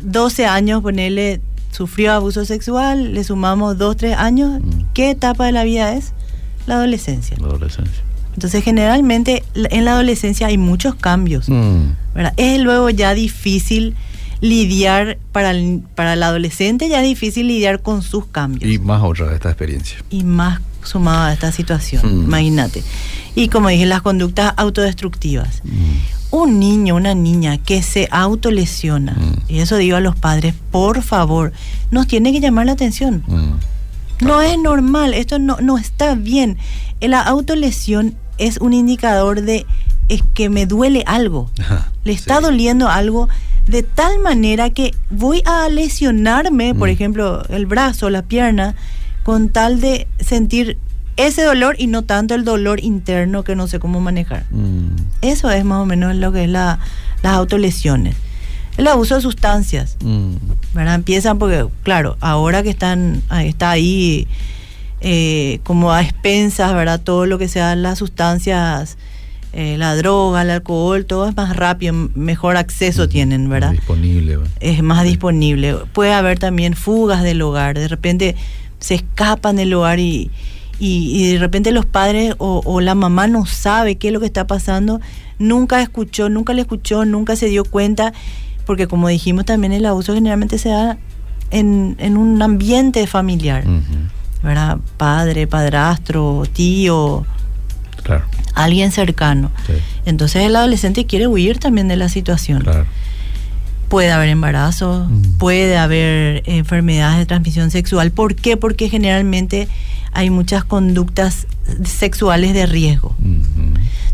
12 0.00 0.42
mm. 0.42 0.48
años, 0.48 0.82
ponerle 0.82 1.40
sufrió 1.70 2.12
abuso 2.12 2.44
sexual, 2.44 3.14
le 3.14 3.24
sumamos 3.24 3.78
dos, 3.78 3.96
tres 3.96 4.16
años, 4.16 4.60
mm. 4.60 4.92
¿qué 4.94 5.10
etapa 5.10 5.46
de 5.46 5.52
la 5.52 5.64
vida 5.64 5.94
es? 5.94 6.12
La 6.66 6.76
adolescencia. 6.76 7.36
La 7.38 7.46
adolescencia. 7.48 8.02
Entonces, 8.34 8.64
generalmente 8.64 9.42
en 9.54 9.84
la 9.84 9.92
adolescencia 9.92 10.46
hay 10.46 10.58
muchos 10.58 10.94
cambios. 10.94 11.48
Mm. 11.48 11.92
Es 12.36 12.60
luego 12.60 12.90
ya 12.90 13.14
difícil 13.14 13.94
lidiar 14.40 15.18
para 15.32 15.50
el, 15.50 15.82
para 15.94 16.14
el 16.14 16.22
adolescente, 16.22 16.88
ya 16.88 17.02
es 17.02 17.08
difícil 17.08 17.48
lidiar 17.48 17.82
con 17.82 18.02
sus 18.02 18.26
cambios. 18.26 18.70
Y 18.70 18.78
más 18.78 19.02
otra 19.02 19.26
de 19.26 19.34
esta 19.34 19.50
experiencia. 19.50 19.98
Y 20.10 20.24
más 20.24 20.60
sumado 20.82 21.24
a 21.24 21.32
esta 21.32 21.52
situación, 21.52 22.02
mm. 22.04 22.24
imagínate. 22.24 22.82
Y 23.34 23.48
como 23.48 23.68
dije, 23.68 23.86
las 23.86 24.02
conductas 24.02 24.54
autodestructivas. 24.56 25.62
un 26.30 26.60
niño, 26.60 26.94
una 26.94 27.14
niña 27.14 27.58
que 27.58 27.82
se 27.82 28.08
autolesiona, 28.10 29.12
mm. 29.12 29.52
y 29.52 29.58
eso 29.58 29.76
digo 29.76 29.96
a 29.96 30.00
los 30.00 30.16
padres, 30.16 30.54
por 30.70 31.02
favor, 31.02 31.52
nos 31.90 32.06
tiene 32.06 32.32
que 32.32 32.40
llamar 32.40 32.66
la 32.66 32.72
atención. 32.72 33.24
Mm. 33.26 34.24
No 34.24 34.42
es 34.42 34.58
normal, 34.58 35.14
esto 35.14 35.38
no, 35.38 35.58
no 35.60 35.78
está 35.78 36.14
bien. 36.14 36.58
La 37.00 37.22
autolesión 37.22 38.14
es 38.38 38.58
un 38.58 38.74
indicador 38.74 39.42
de 39.42 39.66
es 40.10 40.22
que 40.34 40.50
me 40.50 40.66
duele 40.66 41.04
algo. 41.06 41.50
Le 42.04 42.12
está 42.12 42.40
doliendo 42.40 42.88
algo 42.88 43.28
de 43.70 43.84
tal 43.84 44.18
manera 44.18 44.70
que 44.70 44.92
voy 45.10 45.42
a 45.46 45.68
lesionarme, 45.68 46.74
por 46.74 46.88
mm. 46.88 46.92
ejemplo, 46.92 47.42
el 47.48 47.66
brazo, 47.66 48.10
la 48.10 48.22
pierna, 48.22 48.74
con 49.22 49.48
tal 49.48 49.80
de 49.80 50.08
sentir 50.18 50.76
ese 51.16 51.42
dolor 51.42 51.76
y 51.78 51.86
no 51.86 52.02
tanto 52.02 52.34
el 52.34 52.44
dolor 52.44 52.82
interno 52.82 53.44
que 53.44 53.54
no 53.54 53.68
sé 53.68 53.78
cómo 53.78 54.00
manejar. 54.00 54.44
Mm. 54.50 54.96
Eso 55.22 55.50
es 55.50 55.64
más 55.64 55.80
o 55.80 55.86
menos 55.86 56.16
lo 56.16 56.32
que 56.32 56.44
es 56.44 56.50
la, 56.50 56.80
las 57.22 57.34
autolesiones. 57.34 58.16
El 58.76 58.88
abuso 58.88 59.14
de 59.14 59.20
sustancias, 59.20 59.96
mm. 60.02 60.34
¿verdad? 60.74 60.96
Empiezan 60.96 61.38
porque, 61.38 61.66
claro, 61.84 62.16
ahora 62.20 62.64
que 62.64 62.70
están, 62.70 63.22
está 63.30 63.70
ahí 63.70 64.26
eh, 65.00 65.60
como 65.62 65.92
a 65.92 66.02
expensas, 66.02 66.74
¿verdad? 66.74 67.00
Todo 67.00 67.26
lo 67.26 67.38
que 67.38 67.46
sean 67.46 67.82
las 67.82 67.98
sustancias, 67.98 68.98
eh, 69.52 69.76
la 69.78 69.96
droga, 69.96 70.42
el 70.42 70.50
alcohol, 70.50 71.04
todo 71.06 71.28
es 71.28 71.36
más 71.36 71.56
rápido, 71.56 71.92
mejor 72.14 72.56
acceso 72.56 73.08
tienen, 73.08 73.48
¿verdad? 73.48 73.72
disponible. 73.72 74.38
Es 74.60 74.82
más 74.82 75.04
disponible. 75.04 75.76
Puede 75.92 76.12
haber 76.12 76.38
también 76.38 76.74
fugas 76.74 77.22
del 77.22 77.42
hogar, 77.42 77.78
de 77.78 77.88
repente 77.88 78.36
se 78.78 78.94
escapan 78.94 79.56
del 79.56 79.74
hogar 79.74 79.98
y 79.98 80.30
y, 80.80 81.32
de 81.32 81.38
repente 81.38 81.72
los 81.72 81.84
padres 81.84 82.34
o, 82.38 82.80
la 82.80 82.94
mamá 82.94 83.26
no 83.26 83.44
sabe 83.44 83.96
qué 83.96 84.08
es 84.08 84.14
lo 84.14 84.20
que 84.20 84.26
está 84.26 84.46
pasando, 84.46 85.00
nunca 85.38 85.82
escuchó, 85.82 86.30
nunca 86.30 86.54
le 86.54 86.62
escuchó, 86.62 87.04
nunca 87.04 87.36
se 87.36 87.46
dio 87.46 87.64
cuenta, 87.64 88.14
porque 88.64 88.86
como 88.86 89.08
dijimos 89.08 89.44
también 89.44 89.74
el 89.74 89.84
abuso 89.84 90.14
generalmente 90.14 90.56
se 90.56 90.70
da 90.70 90.96
en, 91.50 92.16
un 92.16 92.40
ambiente 92.40 93.06
familiar, 93.06 93.64
¿verdad? 94.42 94.78
Padre, 94.96 95.46
padrastro, 95.46 96.44
tío, 96.50 97.26
alguien 98.54 98.92
cercano. 98.92 99.50
Entonces 100.06 100.44
el 100.44 100.56
adolescente 100.56 101.06
quiere 101.06 101.26
huir 101.26 101.58
también 101.58 101.88
de 101.88 101.96
la 101.96 102.08
situación. 102.08 102.64
Puede 103.88 104.12
haber 104.12 104.28
embarazo, 104.28 105.08
puede 105.38 105.76
haber 105.76 106.42
enfermedades 106.46 107.18
de 107.18 107.26
transmisión 107.26 107.70
sexual. 107.70 108.12
¿Por 108.12 108.36
qué? 108.36 108.56
Porque 108.56 108.88
generalmente 108.88 109.68
hay 110.12 110.30
muchas 110.30 110.64
conductas 110.64 111.46
sexuales 111.84 112.54
de 112.54 112.66
riesgo. 112.66 113.16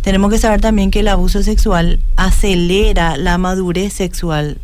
Tenemos 0.02 0.30
que 0.30 0.38
saber 0.38 0.60
también 0.60 0.90
que 0.90 1.00
el 1.00 1.08
abuso 1.08 1.42
sexual 1.42 1.98
acelera 2.16 3.16
la 3.16 3.38
madurez 3.38 3.92
sexual 3.92 4.58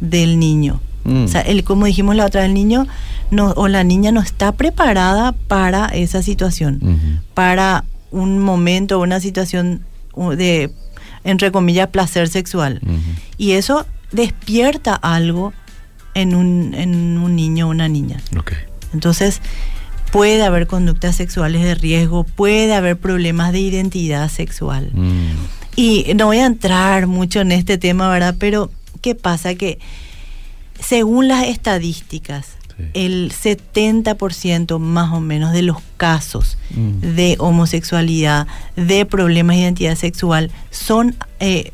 del 0.00 0.38
niño. 0.38 0.80
Mm. 1.04 1.24
O 1.24 1.28
sea, 1.28 1.40
el, 1.42 1.64
como 1.64 1.86
dijimos 1.86 2.16
la 2.16 2.26
otra, 2.26 2.44
el 2.44 2.54
niño 2.54 2.86
no, 3.30 3.52
o 3.56 3.68
la 3.68 3.84
niña 3.84 4.12
no 4.12 4.20
está 4.20 4.52
preparada 4.52 5.32
para 5.32 5.86
esa 5.86 6.22
situación, 6.22 6.80
para 7.34 7.84
un 8.10 8.38
momento, 8.38 9.00
una 9.00 9.20
situación 9.20 9.82
de, 10.36 10.70
entre 11.24 11.52
comillas, 11.52 11.88
placer 11.88 12.28
sexual. 12.28 12.80
Y 13.36 13.52
eso 13.52 13.86
despierta 14.12 14.94
algo 14.94 15.52
en 16.14 16.34
un, 16.34 16.74
en 16.74 17.18
un 17.18 17.36
niño 17.36 17.68
o 17.68 17.70
una 17.70 17.88
niña. 17.88 18.20
Entonces, 18.92 19.40
puede 20.10 20.42
haber 20.42 20.66
conductas 20.66 21.16
sexuales 21.16 21.62
de 21.62 21.74
riesgo, 21.74 22.24
puede 22.24 22.74
haber 22.74 22.98
problemas 22.98 23.52
de 23.52 23.60
identidad 23.60 24.28
sexual. 24.30 24.90
Mm. 24.92 25.32
Y 25.76 26.12
no 26.16 26.26
voy 26.26 26.38
a 26.38 26.46
entrar 26.46 27.06
mucho 27.06 27.40
en 27.40 27.52
este 27.52 27.78
tema, 27.78 28.10
¿verdad? 28.10 28.34
Pero, 28.38 28.70
¿qué 29.00 29.14
pasa? 29.14 29.54
Que 29.54 29.78
según 30.80 31.28
las 31.28 31.46
estadísticas, 31.46 32.57
el 32.94 33.32
70% 33.32 34.78
más 34.78 35.12
o 35.12 35.20
menos 35.20 35.52
de 35.52 35.62
los 35.62 35.78
casos 35.96 36.58
mm. 36.70 37.00
de 37.14 37.36
homosexualidad, 37.38 38.46
de 38.76 39.04
problemas 39.04 39.56
de 39.56 39.62
identidad 39.62 39.96
sexual, 39.96 40.50
son, 40.70 41.16
eh, 41.40 41.72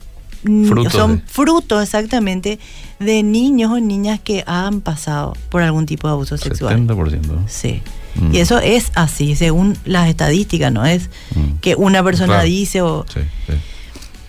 son 0.90 1.23
frutos 1.26 1.82
exactamente 1.82 2.58
de 2.99 3.23
niños 3.23 3.73
o 3.73 3.80
niñas 3.80 4.20
que 4.20 4.44
han 4.46 4.80
pasado 4.80 5.34
por 5.50 5.62
algún 5.62 5.87
tipo 5.87 6.08
de 6.08 6.12
abuso 6.12 6.37
sexual. 6.37 6.87
70%. 6.87 7.20
Sí. 7.46 7.82
Mm. 8.14 8.34
Y 8.34 8.38
eso 8.38 8.58
es 8.58 8.92
así, 8.94 9.34
según 9.37 9.76
las 9.84 10.08
estadísticas, 10.08 10.73
no 10.73 10.87
es 10.87 11.11
mm. 11.34 11.58
que 11.61 11.75
una 11.75 12.02
persona 12.02 12.42
dice 12.42 12.82
o 12.82 13.04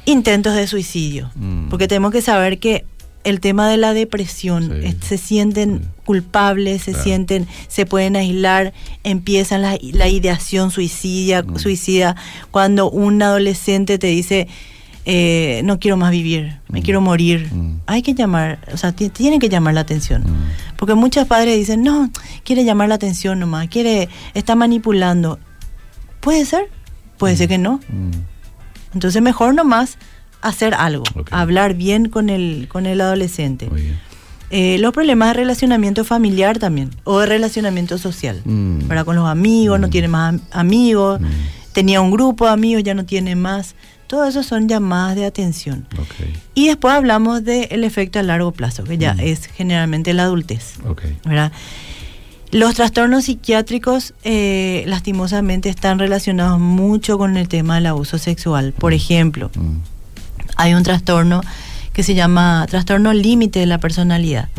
intentos 0.06 0.56
de 0.56 0.68
suicidio. 0.68 1.32
Mm. 1.36 1.70
Porque 1.70 1.88
tenemos 1.88 2.12
que 2.12 2.22
saber 2.22 2.60
que 2.60 2.86
el 3.26 3.40
tema 3.40 3.68
de 3.68 3.78
la 3.78 3.94
depresión, 3.94 4.72
se 5.02 5.18
sienten 5.18 5.82
culpables, 6.06 6.84
se 6.84 6.94
sienten, 6.94 7.48
se 7.68 7.86
pueden 7.88 8.16
aislar, 8.16 8.72
empiezan 9.04 9.64
la, 9.64 9.78
ideación 10.08 10.70
suicida, 10.72 11.44
suicida. 11.58 12.16
Cuando 12.52 12.90
un 12.90 13.22
adolescente 13.22 13.98
te 13.98 14.08
dice, 14.08 14.48
eh, 15.06 15.62
no 15.66 15.80
quiero 15.80 15.98
más 15.98 16.12
vivir, 16.12 16.60
me 16.70 16.84
quiero 16.84 17.02
morir. 17.02 17.50
Hay 17.88 18.04
que 18.04 18.14
llamar, 18.14 18.60
o 18.72 18.78
sea, 18.78 18.92
tienen 18.92 19.40
que 19.40 19.50
llamar 19.50 19.74
la 19.74 19.82
atención. 19.82 20.24
Porque 20.78 20.94
muchos 20.94 21.26
padres 21.28 21.58
dicen, 21.58 21.82
no, 21.82 22.12
quiere 22.44 22.64
llamar 22.64 22.90
la 22.90 22.96
atención 22.96 23.40
nomás, 23.40 23.68
quiere, 23.70 24.08
está 24.36 24.56
manipulando. 24.56 25.40
¿Puede 26.20 26.46
ser? 26.46 26.70
Puede 27.18 27.36
ser 27.36 27.48
que 27.48 27.58
no. 27.58 27.80
Entonces 28.94 29.22
mejor 29.22 29.56
nomás 29.56 29.98
hacer 30.46 30.74
algo, 30.76 31.04
hablar 31.32 31.74
bien 31.74 32.10
con 32.10 32.30
el, 32.30 32.68
con 32.70 32.86
el 32.86 33.02
adolescente. 33.02 33.70
Eh, 34.52 34.78
los 34.80 34.94
problemas 34.94 35.30
de 35.30 35.34
relacionamiento 35.34 36.06
familiar 36.06 36.60
también, 36.60 36.92
o 37.04 37.20
de 37.20 37.26
relacionamiento 37.26 37.98
social, 37.98 38.42
para 38.88 39.04
con 39.04 39.16
los 39.16 39.28
amigos, 39.28 39.80
no 39.80 39.90
tiene 39.90 40.08
más 40.08 40.36
amigos, 40.52 41.20
tenía 41.74 42.00
un 42.00 42.12
grupo 42.12 42.46
de 42.46 42.52
amigos, 42.52 42.84
ya 42.84 42.94
no 42.94 43.06
tiene 43.06 43.36
más. 43.36 43.76
Todo 44.08 44.26
eso 44.26 44.44
son 44.44 44.70
llamadas 44.70 45.16
de 45.16 45.26
atención. 45.26 45.88
Y 46.54 46.68
después 46.68 46.94
hablamos 46.94 47.44
del 47.44 47.84
efecto 47.84 48.20
a 48.20 48.24
largo 48.24 48.52
plazo, 48.52 48.84
que 48.84 49.00
ya 49.00 49.16
mm. 49.16 49.20
es 49.22 49.48
generalmente 49.48 50.14
la 50.14 50.24
adultez. 50.24 50.76
Los 52.52 52.76
trastornos 52.76 53.26
psiquiátricos 53.26 54.14
eh, 54.24 54.84
lastimosamente 54.88 55.68
están 55.70 55.98
relacionados 55.98 56.60
mucho 56.60 57.18
con 57.18 57.36
el 57.36 57.48
tema 57.48 57.76
del 57.76 57.88
abuso 57.88 58.20
sexual. 58.20 58.74
Por 58.78 58.94
mm. 58.94 58.96
ejemplo, 58.96 59.52
mm. 59.56 59.95
Hay 60.56 60.74
un 60.74 60.84
trastorno 60.84 61.42
que 61.94 62.04
se 62.04 62.14
llama 62.14 62.66
trastorno 62.70 63.14
límite 63.14 63.60
de 63.60 63.66
la 63.66 63.78
personalidad. 63.78 64.50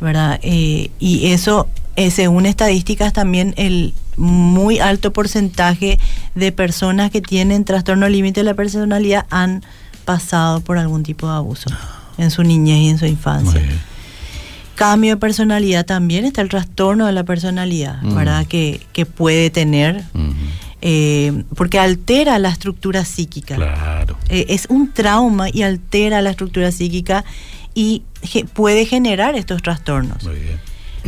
¿verdad? 0.00 0.38
Eh, 0.42 0.90
y 0.98 1.26
eso, 1.28 1.68
eh, 1.96 2.10
según 2.10 2.46
estadísticas, 2.46 3.12
también 3.12 3.54
el 3.56 3.94
muy 4.16 4.78
alto 4.78 5.12
porcentaje 5.12 5.98
de 6.34 6.52
personas 6.52 7.10
que 7.10 7.20
tienen 7.20 7.64
trastorno 7.64 8.08
límite 8.08 8.40
de 8.40 8.44
la 8.44 8.54
personalidad 8.54 9.26
han 9.30 9.62
pasado 10.04 10.60
por 10.60 10.78
algún 10.78 11.02
tipo 11.02 11.26
de 11.26 11.34
abuso 11.34 11.70
en 12.18 12.30
su 12.30 12.42
niñez 12.42 12.78
y 12.78 12.88
en 12.90 12.98
su 12.98 13.06
infancia. 13.06 13.60
Cambio 14.74 15.12
de 15.12 15.16
personalidad 15.16 15.86
también 15.86 16.24
está 16.24 16.42
el 16.42 16.48
trastorno 16.48 17.06
de 17.06 17.12
la 17.12 17.24
personalidad, 17.24 18.02
mm. 18.02 18.14
¿verdad? 18.14 18.46
Que, 18.46 19.06
puede 19.16 19.50
tener, 19.50 20.04
eh, 20.86 21.44
porque 21.56 21.78
altera 21.78 22.38
la 22.38 22.50
estructura 22.50 23.04
psíquica. 23.04 23.56
Claro. 23.56 24.18
Eh, 24.28 24.46
es 24.50 24.66
un 24.68 24.92
trauma 24.92 25.48
y 25.50 25.62
altera 25.62 26.20
la 26.22 26.30
estructura 26.30 26.70
psíquica 26.70 27.24
y 27.74 28.02
puede 28.52 28.84
generar 28.84 29.34
estos 29.34 29.62
trastornos. 29.62 30.28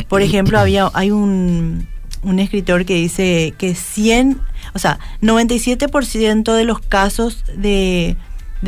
Por 0.09 0.21
ejemplo, 0.23 0.59
había, 0.59 0.89
hay 0.93 1.11
un 1.11 1.87
un 2.23 2.39
escritor 2.39 2.85
que 2.85 2.95
dice 2.95 3.53
que 3.57 3.75
100, 3.75 4.39
o 4.73 4.79
sea, 4.79 4.99
97% 5.21 6.53
de 6.53 6.63
los 6.63 6.79
casos 6.79 7.43
de, 7.55 8.17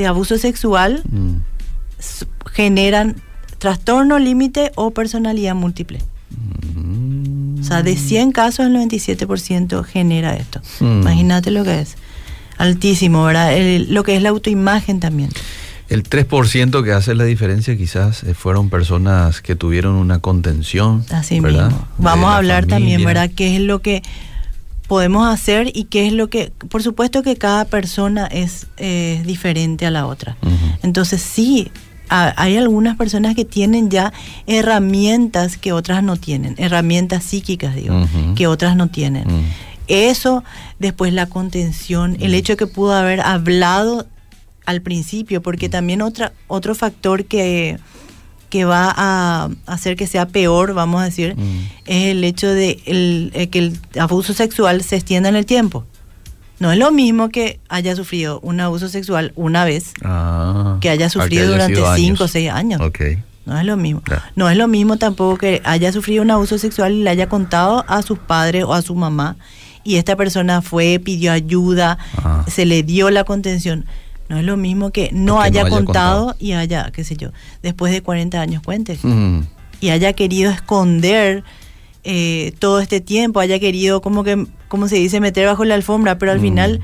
abuso 0.07 0.37
sexual 0.37 1.03
mm. 1.09 1.35
generan 2.51 3.15
trastorno 3.57 4.19
límite 4.19 4.71
o 4.75 4.91
personalidad 4.91 5.55
múltiple. 5.55 5.99
O 5.99 7.18
sea, 7.69 7.83
de 7.83 7.95
100 7.95 8.31
casos, 8.31 8.65
el 8.65 8.75
97% 8.75 9.83
genera 9.83 10.35
esto. 10.35 10.61
Mm. 10.79 11.01
Imagínate 11.01 11.51
lo 11.51 11.63
que 11.63 11.81
es. 11.81 11.95
Altísimo, 12.57 13.23
¿verdad? 13.23 13.55
lo 13.87 14.03
que 14.03 14.17
es 14.17 14.21
la 14.21 14.29
autoimagen 14.29 14.99
también. 14.99 15.29
El 15.87 16.03
3% 16.03 16.83
que 16.83 16.91
hace 16.91 17.15
la 17.15 17.23
diferencia 17.23 17.75
quizás 17.75 18.23
eh, 18.23 18.33
fueron 18.33 18.69
personas 18.69 19.41
que 19.41 19.55
tuvieron 19.55 19.95
una 19.95 20.19
contención. 20.19 21.05
Así 21.09 21.41
mismo. 21.41 21.87
Vamos 21.97 22.31
a 22.31 22.37
hablar 22.37 22.65
también, 22.67 23.03
¿verdad? 23.03 23.31
¿Qué 23.33 23.55
es 23.55 23.61
lo 23.61 23.81
que 23.81 24.03
podemos 24.87 25.27
hacer 25.27 25.71
y 25.73 25.85
qué 25.85 26.07
es 26.07 26.13
lo 26.13 26.29
que... 26.29 26.51
Por 26.69 26.83
supuesto 26.83 27.23
que 27.23 27.37
cada 27.37 27.65
persona 27.65 28.27
es 28.27 28.67
diferente 29.25 29.85
a 29.85 29.91
la 29.91 30.05
otra. 30.05 30.35
Entonces 30.83 31.21
sí, 31.21 31.71
hay 32.09 32.57
algunas 32.57 32.97
personas 32.97 33.35
que 33.35 33.45
tienen 33.45 33.89
ya 33.89 34.11
herramientas 34.47 35.57
que 35.57 35.71
otras 35.73 36.03
no 36.03 36.15
tienen, 36.17 36.55
herramientas 36.57 37.23
psíquicas, 37.23 37.75
digo, 37.75 37.95
que 38.35 38.47
otras 38.47 38.75
no 38.75 38.87
tienen. 38.87 39.25
Eso, 39.87 40.43
después 40.77 41.13
la 41.13 41.25
contención, 41.25 42.17
el 42.19 42.33
hecho 42.35 42.53
de 42.53 42.57
que 42.57 42.67
pudo 42.67 42.93
haber 42.93 43.21
hablado 43.21 44.05
al 44.65 44.81
principio, 44.81 45.41
porque 45.41 45.67
también 45.69 46.01
otra, 46.03 46.31
otro 46.47 46.75
factor 46.75 47.25
que, 47.25 47.79
que 48.51 48.65
va 48.65 48.93
a 48.95 49.49
hacer 49.65 49.95
que 49.95 50.05
sea 50.05 50.27
peor, 50.27 50.73
vamos 50.75 51.01
a 51.01 51.05
decir, 51.05 51.35
Mm. 51.35 51.59
es 51.87 52.05
el 52.11 52.23
hecho 52.23 52.47
de 52.53 52.79
el- 52.85 53.31
eh, 53.33 53.47
que 53.47 53.59
el 53.59 53.79
abuso 53.99 54.33
sexual 54.33 54.83
se 54.83 54.95
extienda 54.97 55.29
en 55.29 55.35
el 55.35 55.45
tiempo. 55.47 55.85
No 56.59 56.71
es 56.71 56.77
lo 56.77 56.91
mismo 56.91 57.29
que 57.29 57.59
haya 57.69 57.95
sufrido 57.95 58.39
un 58.41 58.59
abuso 58.59 58.89
sexual 58.89 59.31
una 59.35 59.63
vez 59.65 59.93
Ah, 60.03 60.77
que 60.81 60.89
haya 60.89 61.09
sufrido 61.09 61.43
haya 61.43 61.51
durante 61.51 61.75
sido 61.75 61.95
cinco 61.95 62.23
o 62.23 62.23
años. 62.25 62.31
seis 62.31 62.49
años. 62.51 62.81
Ok. 62.81 62.99
No 63.45 63.57
es 63.57 63.65
lo 63.65 63.77
mismo. 63.77 64.01
No 64.35 64.49
es 64.49 64.57
lo 64.57 64.67
mismo 64.67 64.97
tampoco 64.97 65.37
que 65.37 65.61
haya 65.63 65.91
sufrido 65.91 66.21
un 66.21 66.31
abuso 66.31 66.57
sexual 66.57 66.91
y 66.93 67.03
le 67.03 67.09
haya 67.09 67.27
contado 67.29 67.83
a 67.87 68.01
sus 68.01 68.19
padres 68.19 68.63
o 68.65 68.73
a 68.73 68.81
su 68.81 68.93
mamá 68.93 69.37
y 69.83 69.95
esta 69.95 70.15
persona 70.15 70.61
fue, 70.61 70.99
pidió 71.03 71.31
ayuda, 71.31 71.97
Ah. 72.17 72.45
se 72.47 72.65
le 72.65 72.83
dio 72.83 73.09
la 73.09 73.23
contención. 73.23 73.85
No 74.27 74.37
es 74.37 74.43
lo 74.45 74.57
mismo 74.57 74.91
que 74.91 75.05
no, 75.05 75.09
Que 75.11 75.15
no 75.21 75.41
haya, 75.41 75.61
haya 75.61 75.69
contado, 75.69 76.25
contado. 76.27 76.35
y 76.39 76.51
haya, 76.51 76.91
qué 76.91 77.03
sé 77.03 77.15
yo, 77.17 77.29
después 77.63 77.91
de 77.91 78.03
40 78.03 78.39
años 78.41 78.61
cuente 78.61 78.99
Mm. 79.01 79.39
y 79.81 79.89
haya 79.89 80.13
querido 80.13 80.51
esconder 80.51 81.43
eh, 82.03 82.53
todo 82.59 82.79
este 82.79 83.01
tiempo, 83.01 83.39
haya 83.39 83.59
querido 83.59 84.01
como 84.01 84.23
que, 84.23 84.45
como 84.67 84.87
se 84.87 84.95
dice, 84.95 85.19
meter 85.19 85.45
bajo 85.47 85.65
la 85.65 85.75
alfombra, 85.75 86.17
pero 86.17 86.31
al 86.31 86.39
Mm. 86.39 86.41
final 86.41 86.81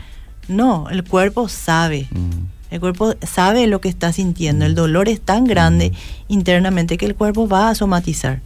no, 0.47 0.89
el 0.89 1.03
cuerpo 1.03 1.47
sabe. 1.49 2.07
Mm. 2.11 2.29
El 2.71 2.79
cuerpo 2.79 3.13
sabe 3.25 3.67
lo 3.67 3.79
que 3.79 3.87
está 3.89 4.11
sintiendo. 4.11 4.65
El 4.65 4.75
dolor 4.75 5.07
es 5.07 5.21
tan 5.21 5.45
grande 5.45 5.93
internamente 6.27 6.97
que 6.97 7.05
el 7.05 7.15
cuerpo 7.15 7.47
va 7.47 7.69
a 7.69 7.75
somatizar. 7.75 8.41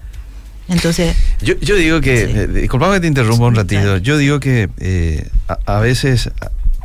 Entonces, 0.67 1.15
Yo, 1.41 1.55
yo 1.61 1.75
digo 1.75 1.99
que, 2.01 2.27
Sí. 2.27 2.31
eh, 2.35 2.47
disculpame 2.47 2.95
que 2.95 2.99
te 3.01 3.07
interrumpa 3.07 3.45
un 3.45 3.55
ratito, 3.55 3.97
yo 3.97 4.17
digo 4.17 4.39
que 4.39 4.69
eh, 4.77 5.27
a, 5.47 5.77
a 5.77 5.79
veces 5.79 6.29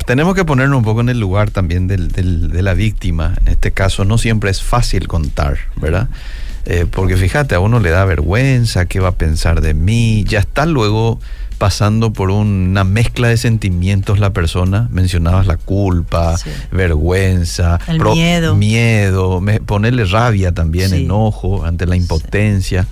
tenemos 0.07 0.33
que 0.33 0.43
ponernos 0.43 0.77
un 0.79 0.83
poco 0.83 1.01
en 1.01 1.09
el 1.09 1.19
lugar 1.19 1.51
también 1.51 1.85
del- 1.87 2.07
del- 2.11 2.49
de 2.49 2.61
la 2.63 2.73
víctima. 2.73 3.35
En 3.45 3.49
este 3.49 3.71
caso 3.71 4.03
no 4.05 4.17
siempre 4.17 4.49
es 4.49 4.63
fácil 4.63 5.07
contar, 5.07 5.57
¿verdad? 5.75 6.07
Eh, 6.65 6.85
porque 6.89 7.15
fíjate, 7.17 7.55
a 7.55 7.59
uno 7.59 7.79
le 7.79 7.91
da 7.91 8.05
vergüenza, 8.05 8.85
¿qué 8.87 8.99
va 8.99 9.09
a 9.09 9.15
pensar 9.15 9.61
de 9.61 9.73
mí? 9.73 10.23
Ya 10.27 10.39
está 10.39 10.65
luego 10.65 11.19
pasando 11.59 12.11
por 12.11 12.31
una 12.31 12.83
mezcla 12.83 13.27
de 13.29 13.37
sentimientos 13.37 14.19
la 14.19 14.33
persona. 14.33 14.87
Mencionabas 14.91 15.47
la 15.47 15.57
culpa, 15.57 16.37
Sí. 16.37 16.49
vergüenza, 16.71 17.79
El 17.87 17.99
miedo. 18.01 18.55
miedo, 18.55 19.41
me- 19.41 19.59
ponerle 19.61 20.05
rabia 20.05 20.51
también, 20.53 20.89
Sí. 20.89 21.03
enojo 21.03 21.65
ante 21.65 21.85
la 21.85 21.95
impotencia. 21.95 22.87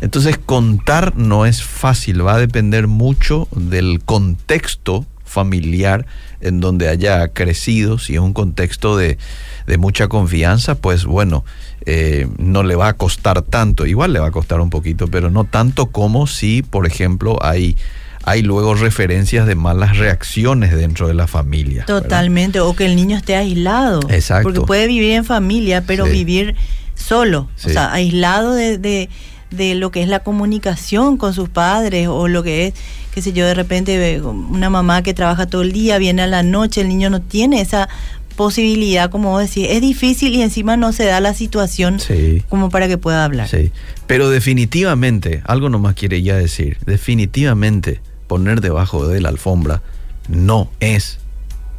Entonces 0.00 0.38
contar 0.38 1.16
no 1.16 1.44
es 1.44 1.62
fácil, 1.64 2.24
va 2.24 2.34
a 2.34 2.38
depender 2.38 2.86
mucho 2.86 3.48
del 3.50 4.00
contexto 4.04 5.04
familiar 5.28 6.06
en 6.40 6.60
donde 6.60 6.88
haya 6.88 7.28
crecido. 7.28 7.98
Si 7.98 8.14
es 8.14 8.20
un 8.20 8.32
contexto 8.32 8.96
de, 8.96 9.18
de 9.66 9.78
mucha 9.78 10.08
confianza, 10.08 10.74
pues 10.76 11.04
bueno, 11.04 11.44
eh, 11.86 12.26
no 12.38 12.62
le 12.62 12.74
va 12.74 12.88
a 12.88 12.92
costar 12.94 13.42
tanto. 13.42 13.86
Igual 13.86 14.12
le 14.12 14.20
va 14.20 14.28
a 14.28 14.30
costar 14.32 14.60
un 14.60 14.70
poquito, 14.70 15.08
pero 15.08 15.30
no 15.30 15.44
tanto 15.44 15.86
como 15.86 16.26
si, 16.26 16.62
por 16.62 16.86
ejemplo, 16.86 17.38
hay, 17.42 17.76
hay 18.24 18.42
luego 18.42 18.74
referencias 18.74 19.46
de 19.46 19.54
malas 19.54 19.96
reacciones 19.98 20.74
dentro 20.74 21.08
de 21.08 21.14
la 21.14 21.26
familia. 21.26 21.84
¿verdad? 21.86 22.02
totalmente, 22.02 22.60
o 22.60 22.74
que 22.74 22.86
el 22.86 22.96
niño 22.96 23.16
esté 23.16 23.36
aislado. 23.36 24.00
Exacto. 24.10 24.44
Porque 24.44 24.60
puede 24.60 24.86
vivir 24.86 25.12
en 25.12 25.24
familia, 25.24 25.84
pero 25.86 26.06
Sí. 26.06 26.12
vivir 26.12 26.56
solo, 26.94 27.48
Sí. 27.56 27.70
o 27.70 27.72
sea, 27.72 27.92
aislado 27.92 28.54
de, 28.54 28.76
de, 28.78 29.08
de 29.50 29.74
lo 29.74 29.90
que 29.90 30.02
es 30.02 30.08
la 30.08 30.20
comunicación 30.20 31.16
con 31.16 31.32
sus 31.34 31.48
padres 31.48 32.08
o 32.08 32.28
lo 32.28 32.42
que 32.42 32.66
es, 32.68 32.74
qué 33.14 33.22
sé 33.22 33.32
yo, 33.32 33.46
de 33.46 33.54
repente 33.54 33.96
ve 33.98 34.20
una 34.20 34.68
mamá 34.70 35.02
que 35.02 35.14
trabaja 35.14 35.46
todo 35.46 35.62
el 35.62 35.72
día, 35.72 35.98
viene 35.98 36.22
a 36.22 36.26
la 36.26 36.42
noche, 36.42 36.82
el 36.82 36.88
niño 36.88 37.08
no 37.10 37.20
tiene 37.22 37.60
esa 37.60 37.88
posibilidad, 38.36 39.10
como 39.10 39.30
vos 39.30 39.42
decís, 39.42 39.66
es 39.68 39.80
difícil 39.80 40.34
y 40.34 40.42
encima 40.42 40.76
no 40.76 40.92
se 40.92 41.04
da 41.06 41.20
la 41.20 41.34
situación 41.34 41.98
Sí. 41.98 42.44
como 42.48 42.68
para 42.70 42.86
que 42.86 42.96
pueda 42.96 43.24
hablar. 43.24 43.48
Sí, 43.48 43.72
pero 44.06 44.30
definitivamente, 44.30 45.42
algo 45.44 45.68
nomás 45.68 45.94
quiere 45.94 46.22
ya 46.22 46.36
decir, 46.36 46.78
definitivamente 46.86 48.00
poner 48.28 48.60
debajo 48.60 49.08
de 49.08 49.20
la 49.20 49.30
alfombra 49.30 49.82
no 50.28 50.70
es 50.78 51.18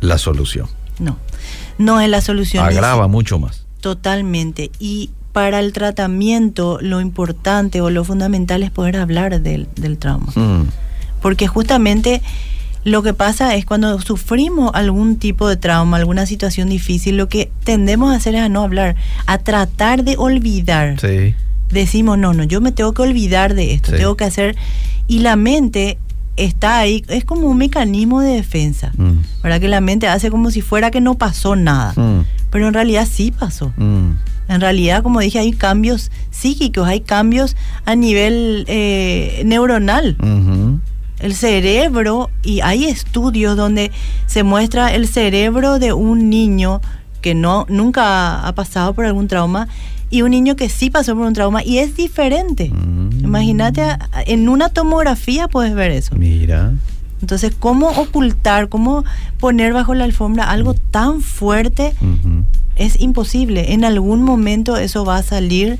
la 0.01 0.17
solución. 0.17 0.67
No, 0.99 1.17
no 1.77 2.01
es 2.01 2.09
la 2.09 2.19
solución. 2.19 2.65
Agrava 2.65 3.07
mucho 3.07 3.39
más. 3.39 3.65
Totalmente. 3.79 4.69
Y 4.79 5.11
para 5.33 5.59
el 5.59 5.73
tratamiento 5.73 6.79
lo 6.81 7.01
importante 7.01 7.81
o 7.81 7.89
lo 7.89 8.03
fundamental 8.03 8.63
es 8.63 8.71
poder 8.71 8.97
hablar 8.97 9.41
del, 9.41 9.67
del 9.75 9.97
trauma. 9.97 10.31
Mm, 10.35 10.63
Porque 11.21 11.47
justamente 11.47 12.21
lo 12.83 13.03
que 13.03 13.13
pasa 13.13 13.55
es 13.55 13.65
cuando 13.65 13.99
sufrimos 14.01 14.71
algún 14.73 15.17
tipo 15.17 15.47
de 15.47 15.57
trauma, 15.57 15.97
alguna 15.97 16.25
situación 16.25 16.69
difícil, 16.69 17.17
lo 17.17 17.27
que 17.29 17.51
tendemos 17.63 18.11
a 18.11 18.15
hacer 18.15 18.35
es 18.35 18.41
a 18.41 18.49
no 18.49 18.63
hablar, 18.63 18.95
a 19.27 19.37
tratar 19.37 20.03
de 20.03 20.15
olvidar. 20.17 20.99
sí, 20.99 21.35
Decimos, 21.69 22.17
no, 22.17 22.33
no, 22.33 22.43
yo 22.45 22.61
me 22.61 22.71
tengo 22.71 22.93
que 22.95 23.03
olvidar 23.03 23.53
de 23.53 23.73
esto, 23.75 23.91
Sí. 23.91 23.97
tengo 23.97 24.17
que 24.17 24.23
hacer... 24.23 24.55
Y 25.07 25.19
la 25.19 25.35
mente 25.35 25.99
está 26.35 26.79
ahí, 26.79 27.03
es 27.09 27.25
como 27.25 27.47
un 27.47 27.57
mecanismo 27.57 28.21
de 28.21 28.33
defensa. 28.33 28.91
mm, 28.97 29.43
¿Verdad? 29.43 29.59
Que 29.59 29.67
la 29.67 29.81
mente 29.81 30.07
hace 30.07 30.31
como 30.31 30.49
si 30.49 30.61
fuera 30.61 30.89
que 30.89 31.01
no 31.01 31.15
pasó 31.15 31.55
nada. 31.55 31.93
mm, 31.95 32.23
Pero 32.49 32.67
en 32.67 32.73
realidad 32.73 33.07
sí 33.11 33.31
pasó. 33.31 33.71
Mm, 34.49 34.53
En 34.53 34.61
realidad, 34.61 35.03
como 35.03 35.19
dije, 35.19 35.39
hay 35.39 35.51
cambios 35.53 36.11
psíquicos, 36.31 36.87
hay 36.87 37.01
cambios 37.01 37.55
a 37.85 37.95
nivel 37.95 38.65
eh, 38.67 39.43
neuronal. 39.45 40.17
El 41.19 41.35
cerebro, 41.35 42.29
y 42.43 42.61
hay 42.61 42.85
estudios 42.85 43.57
donde 43.57 43.91
se 44.25 44.43
muestra 44.43 44.93
el 44.93 45.07
cerebro 45.07 45.77
de 45.77 45.91
un 45.93 46.29
niño 46.29 46.81
que 47.21 47.35
no 47.35 47.65
nunca 47.67 48.47
ha 48.47 48.55
pasado 48.55 48.93
por 48.93 49.05
algún 49.05 49.27
trauma 49.27 49.67
y 50.09 50.21
un 50.21 50.31
niño 50.31 50.55
que 50.55 50.69
sí 50.69 50.89
pasó 50.89 51.15
por 51.15 51.25
un 51.25 51.33
trauma 51.33 51.63
y 51.63 51.79
es 51.79 51.95
diferente. 51.95 52.71
mm. 52.73 53.25
Imagínate, 53.25 53.83
en 54.25 54.49
una 54.49 54.69
tomografía 54.69 55.47
puedes 55.47 55.75
ver 55.75 55.91
eso. 55.91 56.15
Mira, 56.15 56.71
Entonces, 57.21 57.53
¿cómo 57.59 57.89
ocultar, 57.89 58.69
cómo 58.69 59.03
poner 59.39 59.73
bajo 59.73 59.93
la 59.93 60.05
alfombra 60.05 60.49
algo 60.49 60.73
tan 60.73 61.21
fuerte? 61.21 61.93
Es 62.79 62.99
imposible. 62.99 63.73
En 63.73 63.85
algún 63.85 64.23
momento 64.23 64.75
eso 64.77 65.05
va 65.05 65.17
a 65.17 65.23
salir, 65.23 65.77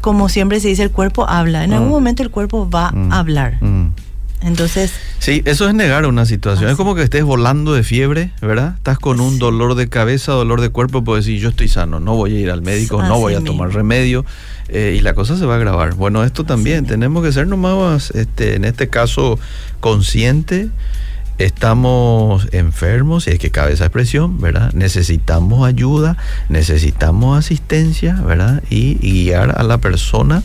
como 0.00 0.28
siempre 0.28 0.60
se 0.60 0.68
dice, 0.68 0.82
el 0.84 0.90
cuerpo 0.90 1.28
habla. 1.28 1.64
En 1.64 1.72
algún 1.74 1.88
Mm. 1.88 1.92
momento 1.92 2.22
el 2.22 2.30
cuerpo 2.30 2.68
va 2.70 2.90
mm, 2.92 3.12
a 3.12 3.18
hablar. 3.18 3.58
mm. 3.62 3.90
Entonces, 4.42 4.92
Sí, 5.18 5.42
eso 5.46 5.66
es 5.66 5.74
negar 5.74 6.04
una 6.06 6.26
situación. 6.26 6.70
Es 6.70 6.76
como 6.76 6.94
que 6.94 7.02
estés 7.02 7.24
volando 7.24 7.72
de 7.72 7.82
fiebre, 7.82 8.32
¿verdad? 8.42 8.74
Estás 8.76 8.98
con 8.98 9.18
un 9.18 9.38
dolor 9.38 9.74
de 9.74 9.88
cabeza, 9.88 10.32
dolor 10.32 10.60
de 10.60 10.68
cuerpo, 10.68 11.02
puedes 11.02 11.24
decir, 11.24 11.40
yo 11.40 11.48
estoy 11.48 11.68
sano, 11.68 12.00
no 12.00 12.14
voy 12.14 12.36
a 12.36 12.40
ir 12.40 12.50
al 12.50 12.60
médico, 12.62 13.02
no 13.02 13.18
voy 13.18 13.32
a 13.34 13.40
mismo. 13.40 13.54
tomar 13.56 13.72
remedio, 13.72 14.24
eh, 14.68 14.94
y 14.96 15.00
la 15.00 15.14
cosa 15.14 15.36
se 15.38 15.46
va 15.46 15.54
a 15.54 15.56
agravar. 15.56 15.94
Bueno, 15.94 16.22
esto 16.22 16.44
también, 16.44 16.82
mismo. 16.82 16.88
tenemos 16.90 17.24
que 17.24 17.32
ser 17.32 17.48
nomás, 17.48 18.10
este, 18.10 18.54
en 18.56 18.64
este 18.66 18.88
caso, 18.88 19.38
consciente. 19.80 20.68
Estamos 21.38 22.48
enfermos, 22.52 23.24
si 23.24 23.30
es 23.30 23.38
que 23.38 23.50
cabe 23.50 23.72
esa 23.72 23.84
expresión, 23.84 24.40
¿verdad? 24.40 24.72
Necesitamos 24.72 25.66
ayuda, 25.66 26.16
necesitamos 26.48 27.38
asistencia, 27.38 28.14
¿verdad? 28.14 28.62
Y, 28.70 28.98
y 29.06 29.24
guiar 29.24 29.58
a 29.58 29.62
la 29.62 29.78
persona 29.78 30.42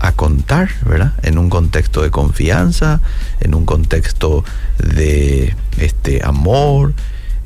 a 0.00 0.12
contar, 0.12 0.68
¿verdad? 0.84 1.12
En 1.22 1.38
un 1.38 1.48
contexto 1.48 2.02
de 2.02 2.10
confianza, 2.10 3.00
en 3.40 3.54
un 3.54 3.64
contexto 3.64 4.44
de 4.78 5.56
este 5.78 6.22
amor, 6.22 6.92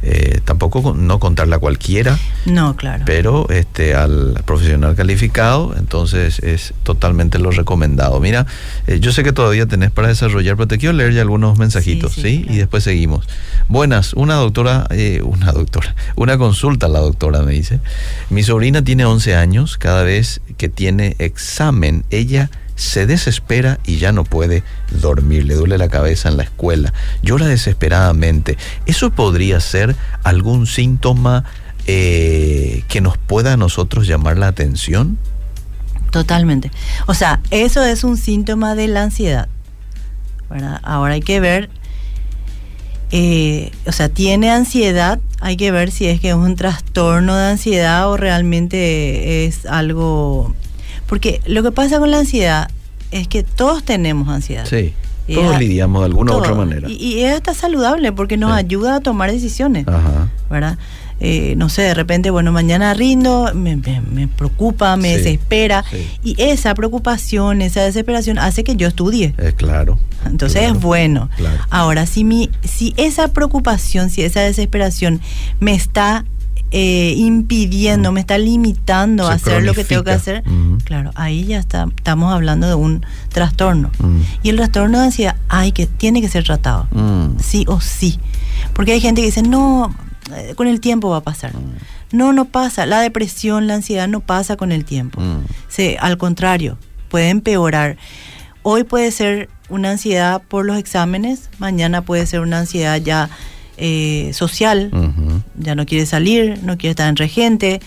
eh, 0.02 0.40
tampoco 0.44 0.94
no 0.94 1.18
contarle 1.18 1.56
a 1.56 1.58
cualquiera, 1.58 2.18
no, 2.46 2.76
claro. 2.76 3.02
pero 3.04 3.48
este 3.50 3.94
al 3.94 4.40
profesional 4.44 4.94
calificado, 4.94 5.74
entonces 5.76 6.38
es 6.38 6.72
totalmente 6.84 7.38
lo 7.38 7.50
recomendado. 7.50 8.20
Mira, 8.20 8.46
eh, 8.86 9.00
yo 9.00 9.12
sé 9.12 9.24
que 9.24 9.32
todavía 9.32 9.66
tenés 9.66 9.90
para 9.90 10.08
desarrollar, 10.08 10.56
pero 10.56 10.68
te 10.68 10.78
quiero 10.78 10.92
leer 10.92 11.14
ya 11.14 11.22
algunos 11.22 11.58
mensajitos, 11.58 12.12
¿sí? 12.12 12.20
Sí, 12.20 12.22
sí, 12.22 12.38
claro. 12.42 12.54
Y 12.54 12.58
después 12.58 12.84
seguimos. 12.84 13.26
Buenas, 13.66 14.14
una 14.14 14.34
doctora, 14.36 14.86
eh, 14.90 15.20
una 15.22 15.52
doctora, 15.52 15.94
una 16.14 16.38
consulta 16.38 16.88
la 16.88 17.00
doctora 17.00 17.42
me 17.42 17.52
dice. 17.52 17.80
Mi 18.30 18.42
sobrina 18.42 18.82
tiene 18.82 19.04
11 19.04 19.34
años, 19.34 19.78
cada 19.78 20.04
vez 20.04 20.40
que 20.56 20.68
tiene 20.68 21.16
examen, 21.18 22.04
ella 22.10 22.50
se 22.78 23.06
desespera 23.06 23.80
y 23.84 23.98
ya 23.98 24.12
no 24.12 24.24
puede 24.24 24.62
dormir, 24.90 25.44
le 25.44 25.54
duele 25.54 25.76
la 25.78 25.88
cabeza 25.88 26.28
en 26.28 26.36
la 26.36 26.44
escuela, 26.44 26.94
llora 27.22 27.46
desesperadamente. 27.46 28.56
¿Eso 28.86 29.10
podría 29.10 29.60
ser 29.60 29.96
algún 30.22 30.66
síntoma 30.66 31.44
eh, 31.86 32.84
que 32.88 33.00
nos 33.00 33.18
pueda 33.18 33.54
a 33.54 33.56
nosotros 33.56 34.06
llamar 34.06 34.38
la 34.38 34.46
atención? 34.46 35.18
Totalmente. 36.12 36.70
O 37.06 37.14
sea, 37.14 37.40
eso 37.50 37.84
es 37.84 38.04
un 38.04 38.16
síntoma 38.16 38.74
de 38.76 38.88
la 38.88 39.02
ansiedad. 39.02 39.48
¿verdad? 40.48 40.80
Ahora 40.82 41.14
hay 41.14 41.20
que 41.20 41.40
ver, 41.40 41.68
eh, 43.10 43.72
o 43.86 43.92
sea, 43.92 44.08
tiene 44.08 44.50
ansiedad, 44.50 45.18
hay 45.40 45.56
que 45.56 45.70
ver 45.70 45.90
si 45.90 46.06
es 46.06 46.20
que 46.20 46.30
es 46.30 46.34
un 46.34 46.56
trastorno 46.56 47.36
de 47.36 47.50
ansiedad 47.50 48.08
o 48.08 48.16
realmente 48.16 49.44
es 49.46 49.66
algo... 49.66 50.54
Porque 51.08 51.40
lo 51.46 51.62
que 51.62 51.72
pasa 51.72 51.98
con 51.98 52.10
la 52.10 52.18
ansiedad 52.20 52.70
es 53.10 53.26
que 53.28 53.42
todos 53.42 53.82
tenemos 53.82 54.28
ansiedad. 54.28 54.66
Sí, 54.68 54.92
Y 55.26 55.34
todos 55.34 55.54
es- 55.54 55.58
lidiamos 55.60 56.02
de 56.02 56.06
alguna 56.06 56.32
u 56.32 56.36
otra 56.36 56.54
manera. 56.54 56.88
Y, 56.88 56.94
y 56.94 57.20
es 57.24 57.34
hasta 57.34 57.54
saludable 57.54 58.12
porque 58.12 58.36
nos 58.36 58.52
Sí. 58.52 58.58
ayuda 58.58 58.96
a 58.96 59.00
tomar 59.00 59.30
decisiones. 59.32 59.86
Ajá. 59.88 60.28
¿verdad? 60.50 60.78
eh, 61.20 61.54
no 61.56 61.68
sé, 61.68 61.82
de 61.82 61.94
repente, 61.94 62.30
bueno, 62.30 62.52
mañana 62.52 62.94
rindo, 62.94 63.50
me, 63.52 63.76
preocupa, 64.28 64.96
me 64.96 65.16
desespera. 65.16 65.84
Y 66.22 66.40
esa 66.40 66.74
preocupación, 66.76 67.60
esa 67.60 67.82
desesperación 67.82 68.38
hace 68.38 68.62
que 68.62 68.76
yo 68.76 68.86
estudie. 68.86 69.34
Es 69.36 69.54
claro. 69.54 69.98
Entonces 70.26 70.62
es 70.70 70.80
bueno. 70.80 71.28
Ahora, 71.70 72.06
si, 72.06 72.22
mi, 72.22 72.50
si 72.62 72.94
esa 72.96 73.32
preocupación, 73.32 74.10
si 74.10 74.22
esa 74.22 74.42
desesperación 74.42 75.20
me 75.58 75.74
está 75.74 76.24
eh, 76.70 77.14
impidiendo, 77.16 78.12
me 78.12 78.20
está 78.20 78.36
limitando 78.36 79.26
a 79.26 79.34
hacer 79.34 79.62
lo 79.62 79.74
que 79.74 79.84
tengo 79.84 80.04
que 80.04 80.10
hacer, 80.10 80.42
claro, 80.84 81.10
ahí 81.14 81.44
ya 81.44 81.58
está, 81.58 81.86
estamos 81.96 82.32
hablando 82.32 82.66
de 82.66 82.74
un 82.74 83.04
trastorno. 83.30 83.90
Y 84.42 84.50
el 84.50 84.56
trastorno 84.56 84.98
de 84.98 85.06
ansiedad, 85.06 85.36
hay 85.48 85.72
que, 85.72 85.86
tiene 85.86 86.20
que 86.20 86.28
ser 86.28 86.44
tratado, 86.44 86.86
sí 87.40 87.64
o 87.68 87.80
sí. 87.80 88.18
Porque 88.74 88.92
hay 88.92 89.00
gente 89.00 89.20
que 89.20 89.26
dice, 89.26 89.42
no, 89.42 89.94
eh, 90.34 90.54
con 90.56 90.66
el 90.66 90.80
tiempo 90.80 91.10
va 91.10 91.18
a 91.18 91.22
pasar. 91.22 91.52
No, 92.12 92.32
no 92.32 92.44
pasa. 92.46 92.86
La 92.86 93.00
depresión, 93.00 93.66
la 93.66 93.74
ansiedad 93.74 94.08
no 94.08 94.20
pasa 94.20 94.56
con 94.56 94.72
el 94.72 94.84
tiempo. 94.84 95.20
Sí, 95.68 95.96
al 96.00 96.18
contrario, 96.18 96.78
puede 97.08 97.30
empeorar. 97.30 97.96
Hoy 98.62 98.84
puede 98.84 99.10
ser 99.10 99.48
una 99.68 99.90
ansiedad 99.90 100.42
por 100.48 100.64
los 100.64 100.76
exámenes, 100.78 101.50
mañana 101.58 102.02
puede 102.02 102.26
ser 102.26 102.40
una 102.40 102.60
ansiedad 102.60 102.96
ya 102.96 103.30
eh, 103.76 104.30
social, 104.34 104.90
ya 105.58 105.74
no 105.74 105.86
quiere 105.86 106.06
salir, 106.06 106.62
no 106.62 106.76
quiere 106.76 106.90
estar 106.90 107.08
entre 107.08 107.28
gente, 107.28 107.80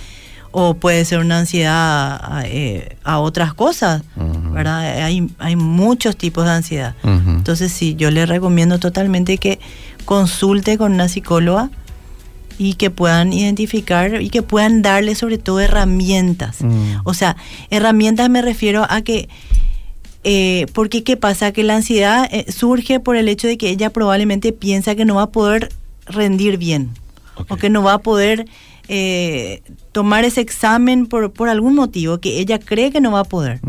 o 0.52 0.74
puede 0.74 1.06
ser 1.06 1.20
una 1.20 1.40
ansiedad 1.40 2.20
a, 2.22 2.44
eh, 2.46 2.98
otras 3.06 3.54
cosas, 3.54 4.04
¿verdad? 4.16 5.04
Hay, 5.04 5.30
hay 5.40 5.56
muchos 5.56 6.18
tipos 6.18 6.46
de 6.46 6.52
ansiedad. 6.52 6.96
Entonces 7.04 7.72
sí, 7.72 7.96
yo 7.96 8.12
le 8.12 8.26
recomiendo 8.26 8.78
totalmente 8.78 9.38
que 9.38 9.60
consulte 10.06 10.78
con 10.78 10.94
una 10.94 11.08
psicóloga 11.08 11.70
y 12.58 12.74
que 12.74 12.90
puedan 12.90 13.34
identificar 13.34 14.22
y 14.22 14.30
que 14.30 14.42
puedan 14.42 14.82
darle 14.82 15.16
sobre 15.16 15.38
todo 15.38 15.62
herramientas. 15.62 16.58
O 17.06 17.14
sea, 17.14 17.38
herramientas 17.70 18.30
me 18.30 18.42
refiero 18.42 18.86
a 18.90 19.02
que 19.02 19.30
eh, 20.24 20.68
porque 20.74 21.04
qué 21.04 21.18
pasa 21.18 21.52
que 21.52 21.64
la 21.64 21.78
ansiedad 21.78 22.30
eh, 22.32 22.46
surge 22.52 23.00
por 23.00 23.16
el 23.16 23.28
hecho 23.28 23.48
de 23.48 23.58
que 23.58 23.70
ella 23.70 23.90
probablemente 23.90 24.54
piensa 24.54 24.94
que 24.94 25.04
no 25.04 25.16
va 25.16 25.24
a 25.24 25.32
poder 25.32 25.70
rendir 26.06 26.58
bien 26.58 26.92
o 27.50 27.58
que 27.58 27.70
no 27.70 27.84
va 27.84 27.94
a 27.94 27.98
poder 28.00 28.46
eh, 28.88 29.62
tomar 29.92 30.26
ese 30.26 30.42
examen 30.42 31.08
por, 31.08 31.32
por, 31.32 31.50
algún 31.50 31.76
motivo 31.76 32.20
que 32.20 32.40
ella 32.40 32.60
cree 32.60 32.92
que 32.92 33.00
no 33.00 33.12
va 33.12 33.22
a 33.22 33.24
poder. 33.24 33.62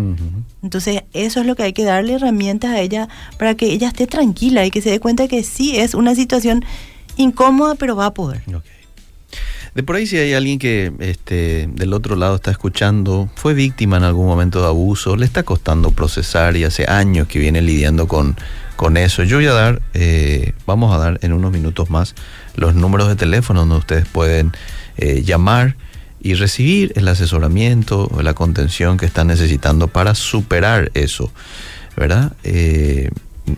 Entonces 0.62 1.02
eso 1.12 1.40
es 1.40 1.46
lo 1.46 1.54
que 1.54 1.62
hay 1.62 1.72
que 1.72 1.85
darle 1.85 2.14
herramientas 2.14 2.72
a 2.72 2.80
ella 2.80 3.08
para 3.38 3.54
que 3.54 3.66
ella 3.66 3.88
esté 3.88 4.06
tranquila 4.06 4.64
y 4.66 4.70
que 4.70 4.82
se 4.82 4.90
dé 4.90 5.00
cuenta 5.00 5.28
que 5.28 5.44
sí 5.44 5.76
es 5.76 5.94
una 5.94 6.14
situación 6.14 6.64
incómoda 7.16 7.74
pero 7.76 7.94
va 7.94 8.06
a 8.06 8.14
poder. 8.14 8.42
De 9.74 9.82
por 9.82 9.96
ahí 9.96 10.06
si 10.06 10.16
hay 10.16 10.35
alguien 10.35 10.58
que 10.58 10.92
este, 10.98 11.68
del 11.72 11.92
otro 11.94 12.16
lado 12.16 12.37
está 12.37 12.50
escuchando, 12.50 13.30
fue 13.37 13.54
víctima 13.54 13.96
en 13.98 14.04
algún 14.04 14.26
momento 14.26 14.61
de 14.61 14.66
abuso, 14.66 15.16
le 15.16 15.24
está 15.24 15.44
costando 15.44 15.92
procesar 15.92 16.56
y 16.56 16.64
hace 16.64 16.85
años 16.90 17.28
que 17.28 17.38
viene 17.38 17.62
lidiando 17.62 18.08
con, 18.08 18.37
con 18.76 18.96
eso. 18.96 19.22
Yo 19.22 19.37
voy 19.37 19.46
a 19.46 19.52
dar, 19.52 19.82
eh, 19.94 20.52
vamos 20.66 20.94
a 20.94 20.98
dar 20.98 21.18
en 21.22 21.32
unos 21.32 21.52
minutos 21.52 21.90
más 21.90 22.14
los 22.56 22.74
números 22.74 23.08
de 23.08 23.16
teléfono 23.16 23.61
donde 23.61 23.76
ustedes 23.76 24.06
pueden 24.06 24.52
eh, 24.96 25.22
llamar 25.22 25.76
y 26.20 26.35
recibir 26.35 26.92
el 26.96 27.08
asesoramiento 27.08 28.11
la 28.22 28.35
contención 28.35 28.96
que 28.96 29.06
están 29.06 29.26
necesitando 29.26 29.88
para 29.88 30.14
superar 30.14 30.90
eso, 30.94 31.32
¿verdad? 31.96 32.32
Eh, 32.44 33.11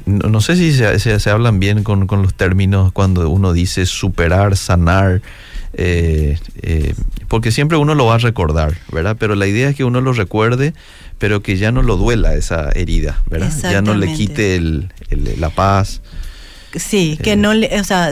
no, 0.07 0.41
sé 0.41 0.57
si 0.57 0.73
se, 0.73 1.31
hablan 1.31 1.61
bien 1.61 1.85
con, 1.85 2.07
con, 2.07 2.23
los 2.23 2.35
términos 2.35 2.91
cuando 2.93 3.29
uno 3.29 3.53
dice 3.53 3.85
superar, 3.85 4.57
sanar, 4.57 5.21
eh, 5.75 6.39
porque 7.29 7.53
siempre 7.53 7.77
uno 7.77 7.95
lo 7.95 8.07
va 8.07 8.15
a 8.15 8.19
recordar, 8.19 8.79
¿verdad? 8.91 9.17
Pero 9.19 9.35
la 9.35 9.47
idea 9.47 9.69
es 9.69 9.77
que 9.77 9.85
uno 9.85 10.01
lo 10.01 10.15
recuerde, 10.15 10.73
pero 11.19 11.43
que 11.43 11.57
ya 11.57 11.73
no 11.73 11.83
lo 11.83 11.97
duela 11.97 12.35
esa 12.35 12.71
herida, 12.75 13.23
¿verdad? 13.29 13.53
Ya 13.63 13.83
no 13.83 13.95
le 13.95 14.13
quite 14.15 14.57
el, 14.57 14.91
la 15.39 15.51
paz. 15.51 16.01
Sí, 16.77 17.17
que 17.23 17.33
eh. 17.33 17.37
no 17.37 17.55
le, 17.55 17.81
o 17.81 17.85
sea, 17.85 18.11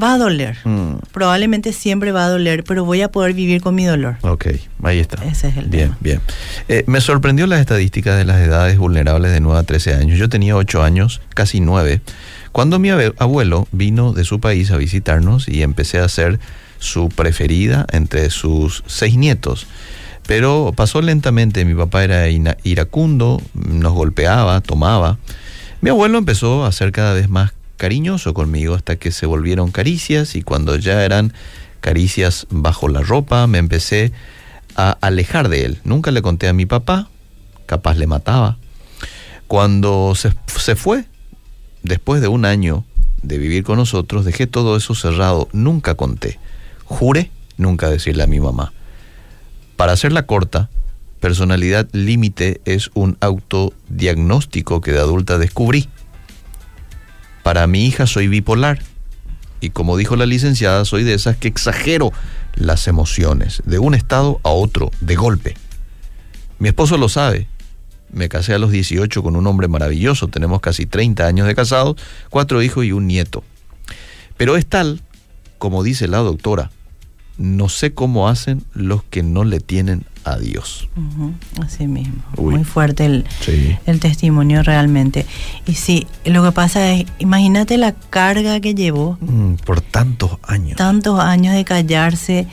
va 0.00 0.14
a 0.14 0.18
doler. 0.18 0.56
Mm. 0.62 0.98
Probablemente 1.10 1.72
siempre 1.72 2.12
va 2.12 2.26
a 2.26 2.28
doler, 2.28 2.62
pero 2.62 2.84
voy 2.84 3.02
a 3.02 3.10
poder 3.10 3.34
vivir 3.34 3.60
con 3.60 3.74
mi 3.74 3.84
dolor. 3.84 4.18
Ok, 4.20 4.46
ahí 4.84 5.00
está. 5.00 5.24
Ese 5.24 5.48
es 5.48 5.56
el 5.56 5.66
Bien, 5.66 5.96
bien. 5.98 6.20
me 6.86 7.00
sorprendió 7.00 7.48
las 7.48 7.60
estadísticas 7.60 8.16
de 8.16 8.24
las 8.24 8.40
edades 8.40 8.78
vulnerables 8.78 9.32
de 9.32 9.40
9 9.40 9.58
a 9.58 9.62
13 9.64 9.94
años. 9.94 10.18
Yo 10.18 10.28
tenía 10.28 10.56
8 10.56 10.82
años, 10.84 11.20
casi 11.34 11.58
9, 11.58 12.00
cuando 12.54 12.78
mi 12.78 12.88
abuelo 12.90 13.66
vino 13.72 14.12
de 14.12 14.22
su 14.22 14.38
país 14.38 14.70
a 14.70 14.76
visitarnos 14.76 15.48
y 15.48 15.62
empecé 15.62 15.98
a 15.98 16.04
hacer 16.04 16.38
su 16.78 17.08
preferida 17.08 17.84
entre 17.90 18.30
sus 18.30 18.84
seis 18.86 19.16
nietos. 19.16 19.66
Pero 20.26 20.72
pasó 20.74 21.02
lentamente, 21.02 21.64
mi 21.64 21.74
papá 21.74 22.04
era 22.04 22.28
iracundo, 22.28 23.42
nos 23.54 23.92
golpeaba, 23.92 24.60
tomaba. 24.60 25.18
Mi 25.80 25.90
abuelo 25.90 26.18
empezó 26.18 26.64
a 26.64 26.72
ser 26.72 26.92
cada 26.92 27.12
vez 27.12 27.28
más 27.28 27.52
cariñoso 27.76 28.32
conmigo 28.32 28.74
hasta 28.74 28.96
que 28.96 29.12
se 29.12 29.26
volvieron 29.26 29.70
caricias 29.70 30.36
y 30.36 30.42
cuando 30.42 30.76
ya 30.76 31.04
eran 31.04 31.34
caricias 31.80 32.46
bajo 32.48 32.88
la 32.88 33.02
ropa 33.02 33.46
me 33.46 33.58
empecé 33.58 34.12
a 34.76 34.96
alejar 35.02 35.50
de 35.50 35.66
él. 35.66 35.80
Nunca 35.84 36.10
le 36.10 36.22
conté 36.22 36.48
a 36.48 36.54
mi 36.54 36.64
papá, 36.64 37.08
capaz 37.66 37.96
le 37.96 38.06
mataba. 38.06 38.56
Cuando 39.46 40.14
se, 40.14 40.32
se 40.46 40.74
fue, 40.74 41.04
después 41.82 42.22
de 42.22 42.28
un 42.28 42.46
año 42.46 42.84
de 43.22 43.36
vivir 43.36 43.64
con 43.64 43.76
nosotros, 43.76 44.24
dejé 44.24 44.46
todo 44.46 44.76
eso 44.76 44.94
cerrado, 44.94 45.48
nunca 45.52 45.94
conté. 45.94 46.38
Jure 46.84 47.30
nunca 47.58 47.90
decirle 47.90 48.22
a 48.22 48.26
mi 48.26 48.40
mamá. 48.40 48.72
Para 49.76 49.92
hacerla 49.92 50.26
corta, 50.26 50.70
personalidad 51.20 51.88
límite 51.92 52.60
es 52.64 52.90
un 52.94 53.16
autodiagnóstico 53.20 54.80
que 54.80 54.92
de 54.92 55.00
adulta 55.00 55.38
descubrí. 55.38 55.88
Para 57.42 57.66
mi 57.66 57.86
hija 57.86 58.06
soy 58.06 58.28
bipolar 58.28 58.80
y 59.60 59.70
como 59.70 59.96
dijo 59.96 60.16
la 60.16 60.26
licenciada, 60.26 60.84
soy 60.84 61.04
de 61.04 61.14
esas 61.14 61.36
que 61.36 61.48
exagero 61.48 62.12
las 62.54 62.86
emociones 62.86 63.62
de 63.64 63.78
un 63.78 63.94
estado 63.94 64.40
a 64.42 64.50
otro 64.50 64.90
de 65.00 65.16
golpe. 65.16 65.56
Mi 66.58 66.68
esposo 66.68 66.96
lo 66.96 67.08
sabe. 67.08 67.48
Me 68.12 68.28
casé 68.28 68.54
a 68.54 68.58
los 68.58 68.70
18 68.70 69.22
con 69.22 69.34
un 69.34 69.46
hombre 69.46 69.66
maravilloso, 69.66 70.28
tenemos 70.28 70.60
casi 70.60 70.86
30 70.86 71.26
años 71.26 71.46
de 71.48 71.54
casados, 71.54 71.96
cuatro 72.30 72.62
hijos 72.62 72.84
y 72.84 72.92
un 72.92 73.06
nieto. 73.06 73.42
Pero 74.36 74.56
es 74.56 74.66
tal 74.66 75.00
como 75.58 75.82
dice 75.82 76.08
la 76.08 76.18
doctora, 76.18 76.70
no 77.36 77.68
sé 77.68 77.94
cómo 77.94 78.28
hacen 78.28 78.62
los 78.74 79.02
que 79.04 79.22
no 79.22 79.44
le 79.44 79.60
tienen 79.60 80.04
a 80.24 80.38
Dios. 80.38 80.88
así 81.62 81.86
mismo. 81.86 82.22
Muy 82.38 82.64
fuerte 82.64 83.04
el, 83.06 83.26
el, 83.86 84.00
testimonio 84.00 84.62
realmente. 84.62 85.26
Y 85.66 85.74
sí, 85.74 86.06
lo 86.24 86.42
que 86.42 86.52
pasa 86.52 86.92
es, 86.92 87.06
imagínate 87.18 87.76
la 87.76 87.92
carga 87.92 88.60
que 88.60 88.74
llevó. 88.74 89.18
Mm, 89.20 89.54
por 89.56 89.80
tantos 89.80 90.38
años. 90.42 90.76
Tantos 90.76 91.20
años 91.20 91.54
de 91.54 91.64
callarse, 91.64 92.46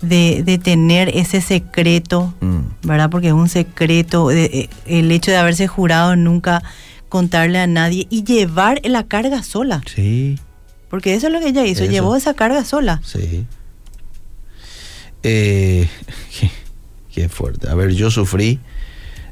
de, 0.00 0.42
de 0.44 0.58
tener 0.58 1.10
ese 1.14 1.40
secreto, 1.40 2.32
mm. 2.40 2.86
¿verdad? 2.86 3.10
Porque 3.10 3.28
es 3.28 3.34
un 3.34 3.48
secreto, 3.48 4.30
eh, 4.30 4.70
el 4.86 5.12
hecho 5.12 5.30
de 5.30 5.36
haberse 5.36 5.66
jurado 5.66 6.16
nunca 6.16 6.62
contarle 7.08 7.58
a 7.58 7.66
nadie 7.66 8.06
y 8.08 8.24
llevar 8.24 8.80
la 8.84 9.04
carga 9.04 9.42
sola. 9.42 9.82
Sí. 9.94 10.38
Porque 10.88 11.14
eso 11.14 11.26
es 11.26 11.32
lo 11.32 11.40
que 11.40 11.48
ella 11.48 11.66
hizo, 11.66 11.84
llevó 11.84 12.16
esa 12.16 12.34
carga 12.34 12.64
sola. 12.64 13.00
Sí. 13.04 13.46
Eh, 15.22 15.88
qué, 17.12 17.28
fuerte. 17.28 17.68
A 17.68 17.74
ver, 17.74 17.92
yo 17.92 18.10
sufrí 18.10 18.60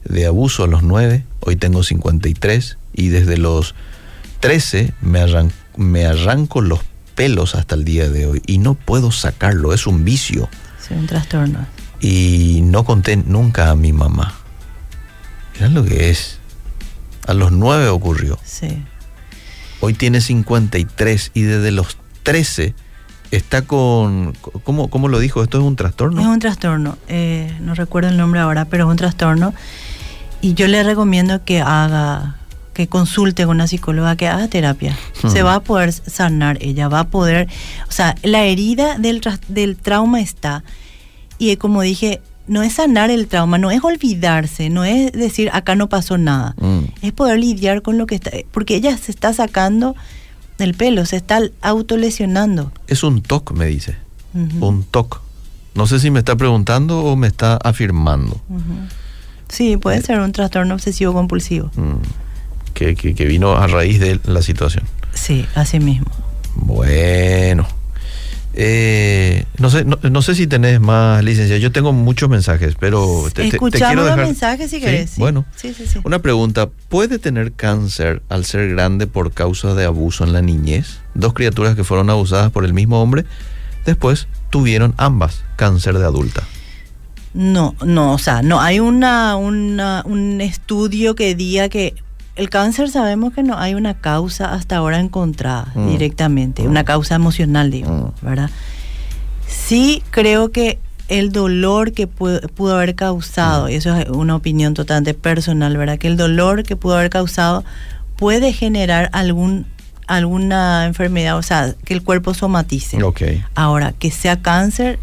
de 0.05 0.27
abuso 0.27 0.65
a 0.65 0.67
los 0.67 0.83
9, 0.83 1.25
hoy 1.41 1.57
tengo 1.57 1.83
53 1.83 2.79
y 2.95 3.09
desde 3.09 3.37
los 3.37 3.75
13 4.41 4.93
me, 5.01 5.25
me 5.77 6.07
arranco 6.07 6.61
los 6.61 6.81
pelos 7.15 7.55
hasta 7.55 7.75
el 7.75 7.85
día 7.85 8.09
de 8.09 8.27
hoy 8.27 8.43
y 8.47 8.59
no 8.59 8.75
puedo 8.75 9.11
sacarlo, 9.11 9.73
es 9.73 9.87
un 9.87 10.05
vicio. 10.05 10.49
Sí, 10.87 10.95
un 10.95 11.07
trastorno. 11.07 11.67
Y 12.01 12.61
no 12.63 12.85
conté 12.85 13.17
nunca 13.17 13.71
a 13.71 13.75
mi 13.75 13.93
mamá. 13.93 14.35
Mirá 15.55 15.69
lo 15.69 15.85
que 15.85 16.11
es. 16.11 16.39
A 17.27 17.35
los 17.35 17.51
9 17.53 17.89
ocurrió. 17.89 18.39
Sí. 18.45 18.85
Hoy 19.81 19.95
tiene 19.95 20.21
53 20.21 21.33
y 21.35 21.43
desde 21.43 21.73
los 21.73 21.99
13 22.23 22.75
está 23.31 23.63
con... 23.63 24.35
¿Cómo, 24.65 24.89
cómo 24.89 25.09
lo 25.09 25.19
dijo? 25.19 25.43
¿Esto 25.43 25.59
es 25.59 25.65
un 25.65 25.77
trastorno? 25.77 26.21
Es 26.21 26.27
un 26.27 26.39
trastorno. 26.39 26.97
Eh, 27.09 27.57
no 27.61 27.75
recuerdo 27.75 28.11
el 28.11 28.17
nombre 28.17 28.41
ahora, 28.41 28.65
pero 28.65 28.85
es 28.85 28.91
un 28.91 28.97
trastorno. 28.97 29.55
Y 30.41 30.55
yo 30.55 30.69
le 30.69 30.83
recomiendo 30.83 31.45
que 31.45 31.61
haga 31.61 32.37
que 32.79 32.87
consulte 32.87 33.45
con 33.45 33.57
una 33.57 33.67
psicóloga, 33.67 34.15
que 34.15 34.29
haga 34.29 34.47
terapia. 34.47 34.97
Se 35.27 35.43
va 35.43 35.57
a 35.57 35.61
poder 35.61 35.93
sanar, 35.93 36.59
ella 36.61 36.87
va 36.87 37.01
a 37.01 37.09
poder, 37.09 37.49
o 37.89 37.91
sea, 37.91 38.15
la 38.23 38.45
herida 38.45 38.99
del, 38.99 39.21
del 39.49 39.77
trauma 39.77 40.21
está. 40.21 40.63
Y 41.39 41.57
como 41.57 41.83
dije, 41.83 42.21
no 42.47 42.63
es 42.63 42.75
sanar 42.75 43.11
el 43.11 43.27
trauma, 43.27 43.59
no 43.59 43.73
es 43.73 43.83
olvidarse, 43.83 44.71
no 44.71 44.85
es 44.85 45.11
decir 45.11 45.51
acá 45.53 45.75
no 45.75 45.89
pasó 45.89 46.19
nada, 46.19 46.55
mm. 46.61 46.81
es 47.03 47.13
poder 47.13 47.41
lidiar 47.41 47.83
con 47.83 47.99
lo 47.99 48.07
que 48.07 48.15
está, 48.15 48.31
porque 48.53 48.77
ella 48.77 48.97
se 48.97 49.11
está 49.11 49.33
sacando 49.33 49.97
del 50.59 50.75
pelo, 50.75 51.07
se 51.07 51.17
está 51.17 51.41
autolesionando. 51.63 52.73
Es 52.87 53.03
un 53.03 53.23
TOC, 53.23 53.53
me 53.53 53.67
dice. 53.67 53.97
un 54.35 54.85
TOC. 54.85 55.23
No 55.75 55.87
sé 55.87 56.01
si 56.01 56.11
me 56.11 56.19
está 56.19 56.37
preguntando 56.37 57.05
o 57.05 57.17
me 57.17 57.29
está 57.29 57.57
afirmando. 57.57 58.41
Sí, 59.49 59.77
puede 59.77 60.03
ser 60.03 60.19
un 60.21 60.33
trastorno 60.33 60.75
obsesivo 60.75 61.13
compulsivo. 61.13 61.71
Mm. 61.77 62.03
Que, 62.75 62.95
que, 62.95 63.25
vino 63.25 63.57
a 63.57 63.67
raíz 63.67 63.99
de 63.99 64.21
la 64.25 64.43
situación. 64.43 64.85
Sí, 65.13 65.47
así 65.55 65.81
mismo. 65.81 66.07
Bueno. 66.55 67.67
Eh, 68.61 69.45
no 69.59 69.71
sé, 69.71 69.85
no, 69.85 70.21
sé 70.21 70.35
si 70.35 70.49
tenés 70.49 70.81
más 70.81 71.23
licencia. 71.23 71.59
Yo 71.59 71.71
tengo 71.71 71.93
muchos 71.93 72.29
mensajes, 72.29 72.75
pero 72.77 73.27
te, 73.33 73.51
quiero 73.51 73.69
dejar... 73.71 73.97
los 73.97 74.17
mensajes 74.17 74.69
si 74.69 74.81
querés. 74.81 75.17
Bueno, 75.17 75.47
una 76.03 76.19
pregunta: 76.19 76.69
¿puede 76.89 77.21
tener 77.21 77.53
cáncer 77.53 78.21
al 78.29 78.45
ser 78.45 78.71
grande 78.71 79.07
por 79.07 79.31
causa 79.31 79.75
de 79.75 79.85
abuso 79.85 80.25
en 80.25 80.33
la 80.33 80.43
niñez? 80.43 80.99
Dos 81.15 81.35
criaturas 81.35 81.77
que 81.77 81.85
fueron 81.85 82.11
abusadas 82.11 82.51
por 82.51 82.65
el 82.65 82.73
mismo 82.73 83.01
hombre, 83.01 83.27
después 83.87 84.27
tuvieron 84.51 84.93
ambas 84.97 85.45
cáncer 85.55 85.97
de 85.97 86.07
adulta. 86.07 86.43
No, 87.35 87.77
no, 87.87 88.15
o 88.15 88.19
sea, 88.19 88.43
no 88.43 88.61
hay 88.61 88.81
una, 88.81 89.37
un 89.37 90.41
estudio 90.41 91.15
que 91.15 91.37
diga 91.37 91.69
que 91.69 91.95
el 92.39 92.51
cáncer 92.51 92.89
sabemos 92.89 93.35
que 93.35 93.43
no 93.43 93.59
hay 93.59 93.75
una 93.75 93.95
causa 93.95 94.55
hasta 94.55 94.77
ahora 94.77 95.01
encontrada 95.01 95.73
mm. 95.75 95.89
directamente, 95.89 96.67
una 96.69 96.83
mm. 96.83 96.87
causa 96.87 97.15
emocional, 97.17 97.71
digo, 97.71 97.91
mm. 97.91 98.25
¿verdad? 98.25 98.51
Sí 99.49 100.05
creo 100.11 100.53
que 100.53 100.79
el 101.09 101.33
dolor 101.33 101.93
que 101.93 102.07
pudo, 102.07 102.75
haber 102.75 102.95
causado, 102.95 103.69
y 103.69 103.75
eso 103.75 103.95
es 103.97 104.09
una 104.09 104.37
opinión 104.37 104.75
totalmente 104.75 105.15
personal, 105.15 105.77
¿verdad? 105.77 105.99
Que 105.99 106.07
el 106.07 106.17
dolor 106.17 106.63
que 106.63 106.77
pudo 106.77 106.97
haber 106.97 107.11
causado 107.11 107.65
puede 108.17 108.53
generar 108.53 109.11
algún 109.13 109.67
alguna 110.07 110.87
enfermedad, 110.87 111.37
o 111.37 111.43
sea, 111.43 111.75
que 111.85 111.93
el 111.93 112.03
cuerpo 112.03 112.33
somatice. 112.33 113.03
Okay. 113.03 113.45
Ahora, 113.55 113.93
que 113.93 114.11
sea 114.11 114.41
cáncer, 114.41 114.99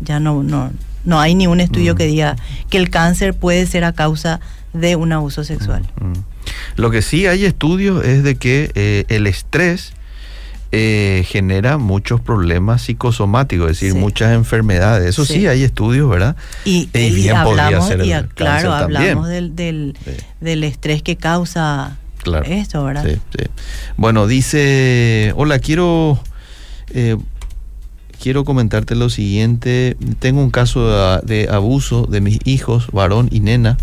ya 0.00 0.18
no, 0.18 0.42
no, 0.42 0.72
no 1.04 1.20
hay 1.20 1.34
ni 1.34 1.46
un 1.46 1.60
estudio 1.60 1.94
que 1.94 2.06
diga 2.06 2.36
que 2.68 2.78
el 2.78 2.90
cáncer 2.90 3.34
puede 3.34 3.66
ser 3.66 3.84
a 3.84 3.92
causa 3.92 4.38
de 4.38 4.40
un 4.72 5.12
abuso 5.12 5.44
sexual. 5.44 5.86
Lo 6.76 6.90
que 6.90 7.02
sí 7.02 7.26
hay 7.26 7.44
estudios 7.44 8.04
es 8.04 8.22
de 8.22 8.36
que 8.36 8.70
eh, 8.74 9.04
el 9.08 9.26
estrés 9.26 9.92
eh, 10.72 11.24
genera 11.26 11.78
muchos 11.78 12.20
problemas 12.20 12.82
psicosomáticos, 12.82 13.70
es 13.70 13.80
decir, 13.80 13.94
muchas 13.94 14.32
enfermedades. 14.32 15.08
Eso 15.08 15.24
sí. 15.24 15.46
hay 15.48 15.64
estudios, 15.64 16.08
¿verdad? 16.08 16.36
Y, 16.64 16.88
bien 16.92 17.36
hablamos, 17.36 17.88
ser 17.88 18.04
y, 18.04 18.12
claro, 18.34 18.72
hablamos 18.72 19.28
del, 19.28 19.56
del, 19.56 20.64
estrés 20.64 21.02
que 21.02 21.16
causa 21.16 21.96
esto, 22.44 22.84
¿verdad? 22.84 23.04
Sí, 23.04 23.20
sí. 23.36 23.44
Bueno, 23.96 24.26
dice, 24.26 25.32
hola, 25.36 25.58
quiero... 25.58 26.20
Eh, 26.92 27.16
quiero 28.20 28.44
comentarte 28.44 28.94
lo 28.94 29.08
siguiente. 29.08 29.96
Tengo 30.18 30.42
un 30.42 30.50
caso 30.50 31.20
de, 31.22 31.48
abuso 31.50 32.06
de 32.06 32.20
mis 32.20 32.38
hijos, 32.44 32.88
varón 32.92 33.28
y 33.32 33.40
nena, 33.40 33.78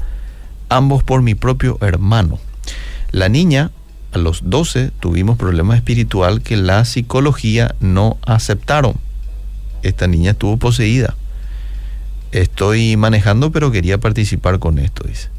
ambos 0.70 1.04
por 1.04 1.22
mi 1.22 1.36
propio 1.36 1.78
hermano. 1.82 2.40
La 3.12 3.30
niña, 3.30 3.72
a 4.12 4.18
los 4.18 4.50
12, 4.50 4.92
tuvimos 5.00 5.38
problemas 5.38 5.78
espiritual 5.78 6.42
que 6.42 6.58
la 6.58 6.84
psicología 6.86 7.76
no 7.80 8.18
aceptaron. 8.26 8.96
Esta 9.84 10.08
niña 10.08 10.32
estuvo 10.32 10.58
poseída. 10.58 11.16
Estoy 12.32 12.98
manejando, 12.98 13.52
pero 13.52 13.72
quería 13.72 13.98
participar 14.00 14.60
con 14.60 14.80
esto, 14.80 15.08
dice. 15.08 15.30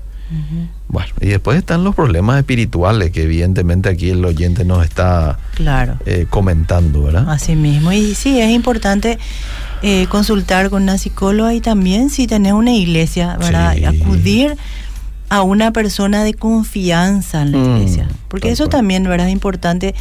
Bueno, 0.88 1.08
y 1.20 1.28
después 1.28 1.56
están 1.56 1.84
los 1.84 1.94
problemas 1.94 2.38
espirituales 2.38 3.10
que 3.12 3.22
evidentemente 3.22 3.88
aquí 3.88 4.10
el 4.10 4.22
oyente 4.24 4.64
nos 4.64 4.84
está 4.84 5.38
claro. 5.54 5.96
Eh, 6.04 6.26
comentando, 6.28 7.04
¿verdad? 7.04 7.30
Así 7.30 7.56
mismo. 7.56 7.92
Y 7.92 8.14
sí, 8.14 8.38
es 8.38 8.50
importante 8.50 9.18
eh, 9.82 10.06
consultar 10.08 10.68
con 10.68 10.82
una 10.82 10.98
psicóloga 10.98 11.54
y 11.54 11.60
también 11.60 12.10
si 12.10 12.26
tenés 12.26 12.52
una 12.52 12.72
iglesia, 12.72 13.38
¿verdad? 13.38 13.76
Acudir 13.86 14.56
a 15.28 15.42
una 15.42 15.72
persona 15.72 16.24
de 16.24 16.34
confianza 16.34 17.42
en 17.42 17.52
la 17.52 17.58
mm, 17.58 17.76
iglesia. 17.76 18.08
Porque 18.28 18.50
eso 18.50 18.68
también, 18.68 19.04
¿verdad? 19.04 19.28
Es 19.28 19.32
importante. 19.32 19.94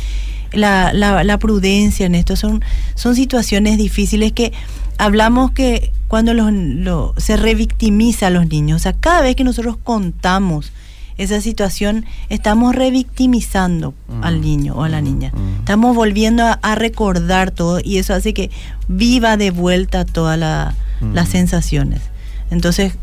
La, 0.54 0.94
la, 0.94 1.40
prudencia 1.40 2.06
en 2.06 2.16
esto 2.16 2.38
son, 2.38 2.64
son 2.96 3.16
situaciones 3.16 3.78
difíciles 3.78 4.32
que 4.32 4.54
hablamos 4.98 5.52
que 5.52 5.92
cuando 6.08 6.34
los, 6.34 7.12
se 7.18 7.36
revictimiza 7.36 8.28
a 8.28 8.30
los 8.30 8.48
niños, 8.48 8.78
o 8.78 8.84
sea, 8.84 8.94
cada 8.94 9.22
vez 9.22 9.36
que 9.36 9.44
nosotros 9.44 9.78
contamos 9.84 10.72
esa 11.18 11.42
situación, 11.42 12.06
estamos 12.30 12.76
revictimizando 12.76 13.94
mm, 14.08 14.24
al 14.24 14.40
niño 14.40 14.76
o 14.76 14.84
a 14.84 14.90
la 14.90 15.02
mm, 15.02 15.04
niña. 15.04 15.34
Estamos 15.60 15.96
volviendo 15.96 16.44
a, 16.46 16.76
recordar 16.76 17.52
todo 17.52 17.80
y 17.84 17.98
eso 17.98 18.14
hace 18.14 18.34
que 18.34 18.50
viva 18.88 19.36
de 19.36 19.52
vuelta 19.52 20.06
todas 20.06 20.40
las 20.40 21.30
sensaciones. 21.30 22.02
Entonces, 22.52 22.94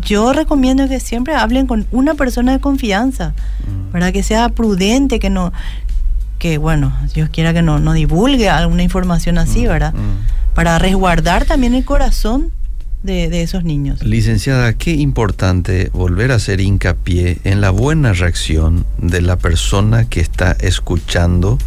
yo 0.00 0.32
recomiendo 0.32 0.88
que 0.88 1.00
siempre 1.00 1.34
hablen 1.34 1.66
con 1.66 1.86
una 1.90 2.14
persona 2.14 2.52
de 2.52 2.60
confianza, 2.60 3.34
para 3.92 4.12
que 4.12 4.22
sea 4.22 4.48
prudente, 4.48 5.18
que 5.18 5.30
no, 5.30 5.52
que 6.38 6.58
bueno, 6.58 6.96
Dios 7.14 7.28
quiera 7.30 7.52
que 7.52 7.62
no, 7.62 7.78
no 7.78 7.92
divulgue 7.92 8.48
alguna 8.48 8.82
información 8.82 9.38
así, 9.38 9.64
mm, 9.64 9.68
¿verdad? 9.68 9.94
Mm. 9.94 10.54
Para 10.54 10.78
resguardar 10.78 11.44
también 11.44 11.74
el 11.74 11.84
corazón 11.84 12.50
de, 13.02 13.28
de, 13.28 13.42
esos 13.42 13.64
niños. 13.64 14.02
Licenciada, 14.02 14.72
qué 14.72 14.92
importante 14.92 15.90
volver 15.92 16.32
a 16.32 16.36
hacer 16.36 16.60
hincapié 16.60 17.38
en 17.44 17.60
la 17.60 17.70
buena 17.70 18.12
reacción 18.12 18.84
de 18.98 19.20
la 19.22 19.36
persona 19.36 20.08
que 20.08 20.20
está 20.20 20.52
escuchando 20.52 21.58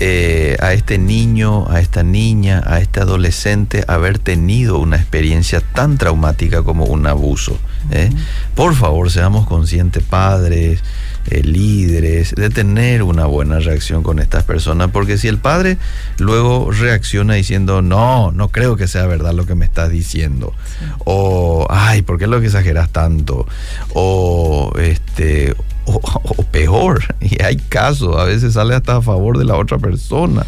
eh, 0.00 0.56
a 0.60 0.72
este 0.72 0.96
niño, 0.98 1.68
a 1.68 1.80
esta 1.80 2.02
niña, 2.02 2.62
a 2.66 2.80
este 2.80 3.00
adolescente 3.00 3.84
haber 3.88 4.18
tenido 4.18 4.78
una 4.78 4.96
experiencia 4.96 5.60
tan 5.60 5.98
traumática 5.98 6.62
como 6.62 6.84
un 6.84 7.06
abuso. 7.06 7.58
¿eh? 7.90 8.10
Por 8.54 8.74
favor, 8.74 9.10
seamos 9.10 9.46
conscientes, 9.46 10.02
padres, 10.02 10.82
eh, 11.30 11.42
líderes, 11.42 12.34
de 12.34 12.48
tener 12.48 13.02
una 13.02 13.26
buena 13.26 13.58
reacción 13.58 14.02
con 14.02 14.18
estas 14.18 14.44
personas, 14.44 14.90
porque 14.92 15.18
si 15.18 15.28
el 15.28 15.38
padre 15.38 15.78
luego 16.18 16.70
reacciona 16.70 17.34
diciendo, 17.34 17.82
no, 17.82 18.30
no 18.32 18.48
creo 18.48 18.76
que 18.76 18.88
sea 18.88 19.06
verdad 19.06 19.34
lo 19.34 19.46
que 19.46 19.54
me 19.54 19.66
estás 19.66 19.90
diciendo, 19.90 20.54
o, 21.04 21.66
ay, 21.70 22.02
¿por 22.02 22.18
qué 22.18 22.26
lo 22.26 22.40
que 22.40 22.46
exageras 22.46 22.90
tanto? 22.90 23.46
O, 23.94 24.72
este, 24.78 25.54
o, 25.88 26.42
peor. 26.50 27.02
Y 27.20 27.42
hay 27.42 27.56
casos, 27.56 28.16
a 28.16 28.24
veces 28.24 28.54
sale 28.54 28.74
hasta 28.74 28.96
a 28.96 29.02
favor 29.02 29.38
de 29.38 29.44
la 29.44 29.56
otra 29.56 29.78
persona. 29.78 30.46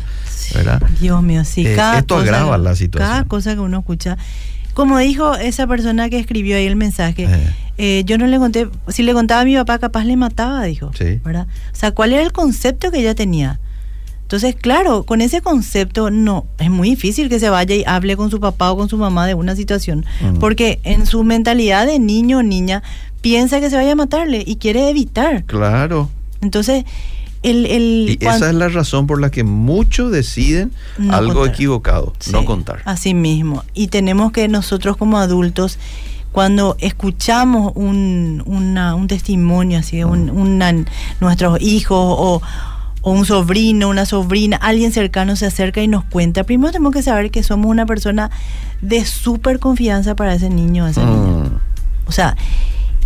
Dios 1.01 1.23
mío, 1.23 1.45
sí. 1.45 1.67
Eh, 1.67 1.77
esto 1.99 2.17
agrava 2.17 2.59
la 2.59 2.75
situación. 2.75 3.11
Cada 3.11 3.25
cosa 3.25 3.55
que 3.55 3.61
uno 3.61 3.79
escucha. 3.79 4.19
Como 4.75 4.99
dijo 4.99 5.35
esa 5.35 5.67
persona 5.67 6.09
que 6.09 6.19
escribió 6.19 6.57
ahí 6.57 6.67
el 6.67 6.77
mensaje, 6.77 7.25
eh. 7.25 7.55
Eh, 7.83 8.05
yo 8.05 8.19
no 8.19 8.27
le 8.27 8.39
conté, 8.39 8.69
si 8.89 9.03
le 9.03 9.15
contaba 9.15 9.41
a 9.41 9.45
mi 9.45 9.55
papá, 9.57 9.79
capaz 9.79 10.05
le 10.05 10.17
mataba, 10.17 10.63
dijo. 10.65 10.91
¿verdad? 11.25 11.47
O 11.73 11.77
sea, 11.77 11.93
¿cuál 11.93 12.13
era 12.13 12.23
el 12.23 12.33
concepto 12.33 12.91
que 12.91 12.99
ella 13.01 13.15
tenía? 13.15 13.59
Entonces, 14.31 14.55
claro, 14.55 15.05
con 15.05 15.23
ese 15.23 15.41
concepto 15.41 16.11
no, 16.11 16.47
es 16.59 16.71
muy 16.71 16.91
difícil 16.91 17.29
que 17.29 17.41
se 17.41 17.51
vaya 17.51 17.75
y 17.75 17.83
hable 17.85 18.17
con 18.17 18.31
su 18.31 18.39
papá 18.39 18.71
o 18.71 18.77
con 18.77 18.89
su 18.89 18.97
mamá 18.97 19.27
de 19.27 19.35
una 19.35 19.57
situación, 19.57 20.05
mm. 20.21 20.39
porque 20.39 20.79
en 20.85 21.05
su 21.07 21.25
mentalidad 21.25 21.85
de 21.85 21.99
niño 21.99 22.39
o 22.39 22.43
niña 22.45 22.83
piensa 23.21 23.61
que 23.61 23.71
se 23.71 23.77
vaya 23.77 23.93
a 23.93 23.97
matarle 23.97 24.43
y 24.47 24.57
quiere 24.57 24.89
evitar. 24.89 25.45
Claro. 25.45 26.11
Entonces, 26.41 26.85
el, 27.43 27.65
el, 27.67 28.19
y 28.21 28.27
esa 28.27 28.49
es 28.49 28.55
la 28.55 28.69
razón 28.69 29.07
por 29.07 29.21
la 29.21 29.31
que 29.31 29.45
muchos 29.45 30.13
deciden 30.13 30.73
algo 31.11 31.47
equivocado, 31.47 32.13
no 32.33 32.45
contar. 32.45 32.83
Así 32.85 33.15
mismo. 33.15 33.65
Y 33.73 33.89
tenemos 33.89 34.33
que 34.33 34.47
nosotros 34.49 34.99
como 34.99 35.19
adultos, 35.19 35.79
cuando 36.33 36.77
escuchamos 36.81 37.73
un, 37.77 38.43
un 38.47 39.07
testimonio 39.09 39.79
así, 39.79 40.05
un, 40.05 40.29
una, 40.29 40.75
nuestros 41.21 41.63
hijos 41.63 41.99
o, 41.99 42.43
o, 43.01 43.11
un 43.11 43.25
sobrino, 43.25 43.89
una 43.89 44.05
sobrina, 44.05 44.59
alguien 44.59 44.93
cercano 44.93 45.35
se 45.35 45.47
acerca 45.47 45.83
y 45.83 45.89
nos 45.89 46.05
cuenta, 46.05 46.45
primero 46.45 46.73
tenemos 46.73 46.93
que 46.93 47.03
saber 47.03 47.31
que 47.31 47.43
somos 47.43 47.71
una 47.71 47.87
persona 47.87 48.31
de 48.83 49.07
súper 49.07 49.59
confianza 49.61 50.15
para 50.15 50.35
ese 50.35 50.51
niño, 50.51 50.87
esa 50.87 51.05
niña. 51.05 51.45
Mm. 51.45 51.61
O 52.07 52.13
sea, 52.13 52.37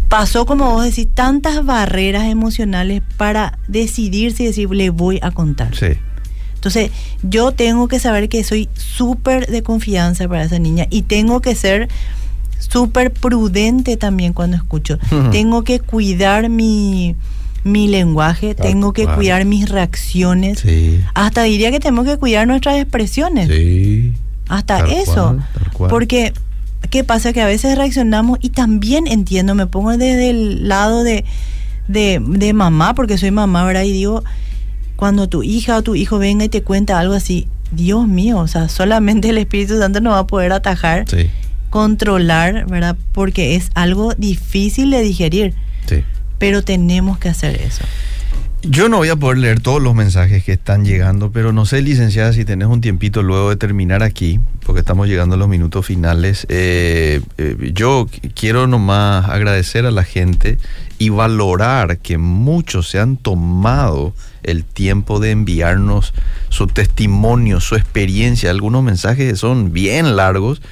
pasó, 0.08 0.46
como 0.46 0.70
vos 0.70 0.84
decís, 0.84 1.08
tantas 1.12 1.64
barreras 1.64 2.24
emocionales 2.24 3.02
para 3.16 3.58
decidir 3.68 4.32
si 4.32 4.46
decir, 4.46 4.70
le 4.70 4.90
voy 4.90 5.18
a 5.22 5.30
contar. 5.30 5.74
Sí. 5.74 5.98
Entonces, 6.54 6.90
yo 7.22 7.52
tengo 7.52 7.88
que 7.88 7.98
saber 7.98 8.28
que 8.28 8.42
soy 8.42 8.70
súper 8.74 9.48
de 9.48 9.62
confianza 9.62 10.26
para 10.28 10.44
esa 10.44 10.58
niña 10.58 10.86
y 10.88 11.02
tengo 11.02 11.40
que 11.42 11.54
ser 11.54 11.88
súper 12.58 13.12
prudente 13.12 13.98
también 13.98 14.32
cuando 14.32 14.56
escucho. 14.56 14.98
Tengo 15.30 15.62
que 15.62 15.80
cuidar 15.80 16.48
mi, 16.48 17.16
mi 17.64 17.88
lenguaje, 17.88 18.54
tengo 18.54 18.94
que 18.94 19.06
cuidar 19.06 19.44
mis 19.44 19.68
reacciones. 19.68 20.60
Sí. 20.60 21.02
Hasta 21.12 21.42
diría 21.42 21.70
que 21.70 21.80
tengo 21.80 22.02
que 22.04 22.16
cuidar 22.16 22.46
nuestras 22.46 22.76
expresiones. 22.76 23.48
Sí. 23.48 24.14
Hasta 24.48 24.86
eso. 24.86 25.38
Porque 25.90 26.32
¿Qué 26.90 27.04
pasa? 27.04 27.32
Que 27.32 27.42
a 27.42 27.46
veces 27.46 27.76
reaccionamos 27.76 28.38
y 28.40 28.50
también 28.50 29.06
entiendo, 29.06 29.54
me 29.54 29.66
pongo 29.66 29.90
desde 29.92 30.30
el 30.30 30.68
lado 30.68 31.02
de, 31.04 31.24
mamá, 32.54 32.94
porque 32.94 33.18
soy 33.18 33.30
mamá, 33.30 33.64
¿verdad? 33.64 33.82
Y 33.82 33.92
digo, 33.92 34.24
cuando 34.96 35.28
tu 35.28 35.42
hija 35.42 35.76
o 35.76 35.82
tu 35.82 35.94
hijo 35.94 36.18
venga 36.18 36.44
y 36.44 36.48
te 36.48 36.62
cuenta 36.62 36.98
algo 36.98 37.14
así, 37.14 37.48
Dios 37.72 38.06
mío, 38.06 38.38
o 38.38 38.46
sea, 38.46 38.68
solamente 38.68 39.30
el 39.30 39.38
Espíritu 39.38 39.78
Santo 39.78 40.00
nos 40.00 40.14
va 40.14 40.20
a 40.20 40.26
poder 40.26 40.52
atajar, 40.52 41.04
controlar, 41.70 42.66
¿verdad? 42.66 42.96
Porque 43.12 43.56
es 43.56 43.70
algo 43.74 44.14
difícil 44.14 44.90
de 44.90 45.00
digerir. 45.00 45.54
Sí. 45.86 46.04
Pero 46.38 46.62
tenemos 46.62 47.18
que 47.18 47.28
hacer 47.28 47.60
eso. 47.60 47.84
Yo 48.66 48.88
no 48.88 48.96
voy 48.96 49.10
a 49.10 49.16
poder 49.16 49.36
leer 49.36 49.60
todos 49.60 49.82
los 49.82 49.94
mensajes 49.94 50.42
que 50.42 50.52
están 50.52 50.86
llegando, 50.86 51.30
pero 51.30 51.52
no 51.52 51.66
sé, 51.66 51.82
licenciada, 51.82 52.32
si 52.32 52.46
tenés 52.46 52.68
un 52.68 52.80
tiempito 52.80 53.22
luego 53.22 53.50
de 53.50 53.56
terminar 53.56 54.02
aquí, 54.02 54.40
porque 54.64 54.80
estamos 54.80 55.06
llegando 55.06 55.34
a 55.34 55.38
los 55.38 55.48
minutos 55.48 55.84
finales. 55.84 56.46
Eh, 56.48 57.20
eh, 57.36 57.72
yo 57.74 58.08
quiero 58.34 58.66
nomás 58.66 59.28
agradecer 59.28 59.84
a 59.84 59.90
la 59.90 60.02
gente 60.02 60.56
y 60.98 61.10
valorar 61.10 61.98
que 61.98 62.16
muchos 62.16 62.88
se 62.88 63.00
han 63.00 63.18
tomado 63.18 64.14
el 64.42 64.64
tiempo 64.64 65.20
de 65.20 65.32
enviarnos 65.32 66.14
su 66.48 66.66
testimonio, 66.66 67.60
su 67.60 67.76
experiencia. 67.76 68.50
Algunos 68.50 68.82
mensajes 68.82 69.38
son 69.38 69.74
bien 69.74 70.16
largos. 70.16 70.62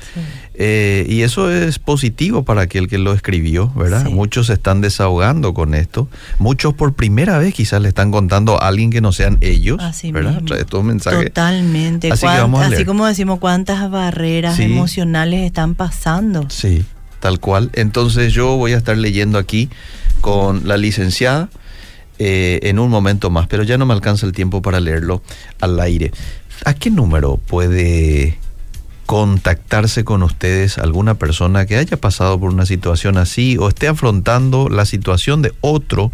Eh, 0.55 1.07
y 1.09 1.23
eso 1.23 1.51
es 1.51 1.79
positivo 1.79 2.45
para 2.45 2.63
aquel 2.63 2.87
que 2.87 2.99
lo 2.99 3.15
escribió, 3.15 3.73
¿verdad? 3.75 4.11
Muchos 4.11 4.49
se 4.49 4.53
están 4.53 4.81
desahogando 4.81 5.55
con 5.55 5.75
esto. 5.75 6.09
Muchos 6.39 6.75
por 6.75 6.93
primera 6.93 7.39
vez 7.39 7.55
quizás 7.55 7.81
le 7.81 7.89
están 7.89 8.11
contando 8.11 8.61
a 8.61 8.69
alguien 8.69 8.91
que 8.91 9.01
no 9.01 9.13
sean 9.13 9.39
ellos, 9.41 9.79
¿verdad? 10.13 10.43
Estos 10.59 10.85
mensajes. 10.85 11.27
Totalmente. 11.27 12.13
Así, 12.13 12.27
así 12.27 12.85
como 12.85 13.07
decimos, 13.07 13.39
cuántas 13.39 13.91
barreras 13.91 14.59
emocionales 14.59 15.41
están 15.41 15.75
pasando. 15.75 16.47
Sí, 16.51 16.85
tal 17.21 17.41
cual. 17.41 17.71
Entonces 17.73 18.33
yo 18.33 18.57
voy 18.57 18.73
a 18.73 18.77
estar 18.77 18.97
leyendo 18.97 19.39
aquí 19.39 19.71
con 20.21 20.69
la 20.69 20.77
licenciada 20.77 21.49
eh, 22.19 22.61
en 22.65 22.79
un 22.79 22.91
momento 22.91 23.31
más, 23.31 23.47
pero 23.49 23.63
ya 23.63 23.79
no 23.79 23.87
me 23.87 23.95
alcanza 23.95 24.27
el 24.27 24.33
tiempo 24.33 24.61
para 24.61 24.81
leerlo 24.81 25.23
al 25.61 25.81
aire. 25.81 26.13
¿A 26.65 26.75
qué 26.75 26.91
número 26.91 27.39
puede 27.39 28.39
contactarse 29.13 30.05
con 30.05 30.23
ustedes 30.23 30.79
alguna 30.79 31.17
persona 31.17 31.67
que 31.67 31.77
haya 31.77 31.99
pasado 31.99 32.41
por 32.41 32.49
una 32.49 32.65
situación 32.65 33.19
así 33.19 33.59
o 33.59 33.69
esté 33.69 33.87
afrontando 33.87 34.71
la 34.71 34.87
situación 34.87 35.43
de 35.43 35.53
otro 35.61 36.11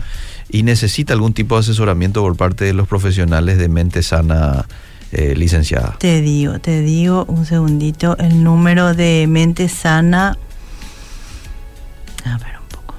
y 0.49 0.65
necesita 0.65 1.13
algún 1.13 1.33
tipo 1.33 1.55
de 1.55 1.61
asesoramiento 1.61 2.23
por 2.23 2.37
parte 2.37 2.65
de 2.65 2.73
los 2.73 2.89
profesionales 2.89 3.57
de 3.57 3.69
mente 3.69 4.03
sana 4.03 4.67
eh, 5.13 5.37
licenciada? 5.37 5.95
Te 6.01 6.21
digo, 6.23 6.59
te 6.59 6.81
digo 6.81 7.25
un 7.29 7.47
segundito, 7.47 8.17
el 8.19 8.43
número 8.43 8.93
de 8.95 9.27
mente 9.29 9.69
sana... 9.69 10.37
A 12.25 12.37
ver 12.39 12.59
un 12.61 12.69
poco. 12.69 12.95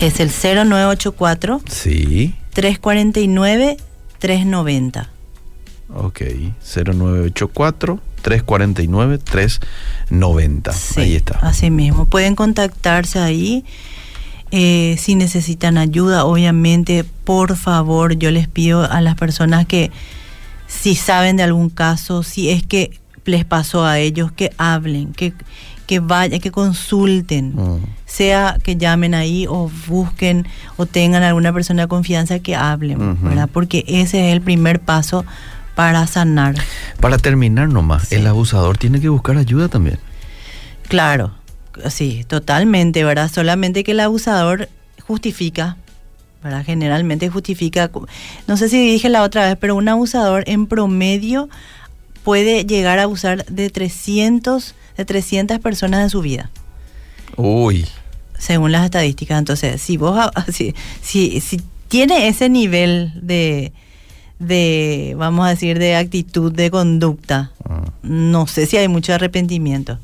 Es 0.00 0.20
el 0.20 0.28
0984. 0.28 1.62
Sí. 1.66 2.34
349 2.52 3.78
390. 4.18 5.08
Ok, 5.94 6.22
0984 6.62 8.00
349 8.22 9.18
390. 9.18 10.72
ahí 10.96 11.16
está. 11.16 11.38
Así 11.38 11.70
mismo. 11.70 12.06
Pueden 12.06 12.34
contactarse 12.34 13.18
ahí. 13.18 13.64
Eh, 14.50 14.96
si 14.98 15.14
necesitan 15.14 15.78
ayuda, 15.78 16.24
obviamente, 16.24 17.04
por 17.24 17.56
favor, 17.56 18.16
yo 18.16 18.30
les 18.30 18.48
pido 18.48 18.90
a 18.90 19.00
las 19.00 19.16
personas 19.16 19.66
que 19.66 19.90
si 20.66 20.94
saben 20.94 21.36
de 21.36 21.42
algún 21.42 21.70
caso, 21.70 22.22
si 22.22 22.50
es 22.50 22.62
que 22.62 22.98
les 23.24 23.44
pasó 23.44 23.84
a 23.84 23.98
ellos, 23.98 24.30
que 24.32 24.52
hablen, 24.58 25.12
que, 25.12 25.32
que 25.86 26.00
vayan, 26.00 26.40
que 26.40 26.50
consulten, 26.50 27.54
mm. 27.54 27.80
sea 28.04 28.58
que 28.62 28.76
llamen 28.76 29.14
ahí 29.14 29.46
o 29.48 29.70
busquen 29.86 30.46
o 30.76 30.86
tengan 30.86 31.22
alguna 31.22 31.52
persona 31.52 31.82
de 31.82 31.88
confianza 31.88 32.38
que 32.40 32.54
hablen, 32.56 33.22
¿verdad? 33.22 33.48
Porque 33.52 33.84
ese 33.86 34.28
es 34.28 34.34
el 34.34 34.42
primer 34.42 34.80
paso 34.80 35.24
para 35.74 36.06
sanar. 36.06 36.54
Para 37.00 37.18
terminar 37.18 37.68
nomás, 37.68 38.12
el 38.12 38.26
abusador 38.26 38.78
tiene 38.78 39.00
que 39.00 39.08
buscar 39.08 39.36
ayuda 39.36 39.68
también. 39.68 39.98
Claro, 40.88 41.32
sí, 41.88 42.24
totalmente, 42.26 43.04
¿verdad? 43.04 43.30
Solamente 43.32 43.84
que 43.84 43.92
el 43.92 44.00
abusador 44.00 44.68
justifica, 45.06 45.76
¿verdad? 46.42 46.64
Generalmente 46.64 47.28
justifica, 47.28 47.90
no 48.46 48.56
sé 48.56 48.68
si 48.68 48.84
dije 48.84 49.08
la 49.08 49.22
otra 49.22 49.46
vez, 49.46 49.56
pero 49.60 49.74
un 49.74 49.88
abusador 49.88 50.44
en 50.46 50.66
promedio 50.66 51.48
puede 52.24 52.64
llegar 52.64 52.98
a 52.98 53.04
abusar 53.04 53.44
de 53.46 53.70
300, 53.70 54.74
de 54.96 55.04
300 55.04 55.58
personas 55.60 56.02
en 56.02 56.10
su 56.10 56.20
vida. 56.20 56.50
Uy. 57.36 57.86
Según 58.38 58.72
las 58.72 58.84
estadísticas. 58.84 59.38
Entonces, 59.38 59.80
si 59.80 59.96
vos, 59.96 60.30
si, 60.52 60.74
si, 61.00 61.40
si 61.40 61.60
tiene 61.88 62.28
ese 62.28 62.48
nivel 62.48 63.12
de, 63.14 63.72
de, 64.42 65.14
vamos 65.16 65.46
a 65.46 65.50
decir, 65.50 65.78
de 65.78 65.96
actitud, 65.96 66.52
de 66.52 66.70
conducta. 66.70 67.50
Ah. 67.68 67.84
No 68.02 68.46
sé 68.46 68.66
si 68.66 68.76
hay 68.76 68.88
mucho 68.88 69.14
arrepentimiento. 69.14 69.98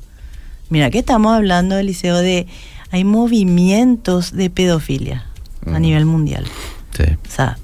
Mira 0.70 0.90
que 0.90 0.98
estamos 0.98 1.34
hablando, 1.34 1.76
Eliseo, 1.78 2.18
de 2.18 2.46
hay 2.90 3.04
movimientos 3.04 4.32
de 4.32 4.50
pedofilia 4.50 5.26
a 5.66 5.78
nivel 5.78 6.06
mundial. 6.06 6.46
Sí. 6.96 7.04
O 7.04 7.30
sea, 7.30 7.58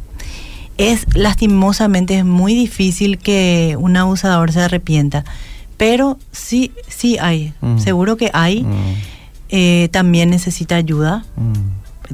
es 0.76 1.06
lastimosamente 1.14 2.18
es 2.18 2.24
muy 2.24 2.54
difícil 2.54 3.18
que 3.18 3.76
un 3.78 3.96
abusador 3.96 4.52
se 4.52 4.60
arrepienta, 4.60 5.24
pero 5.76 6.18
sí, 6.32 6.72
sí 6.88 7.16
hay, 7.20 7.52
mm. 7.60 7.78
seguro 7.78 8.16
que 8.16 8.30
hay. 8.32 8.62
Mm. 8.62 8.94
Eh, 9.50 9.88
también 9.92 10.30
necesita 10.30 10.74
ayuda, 10.74 11.24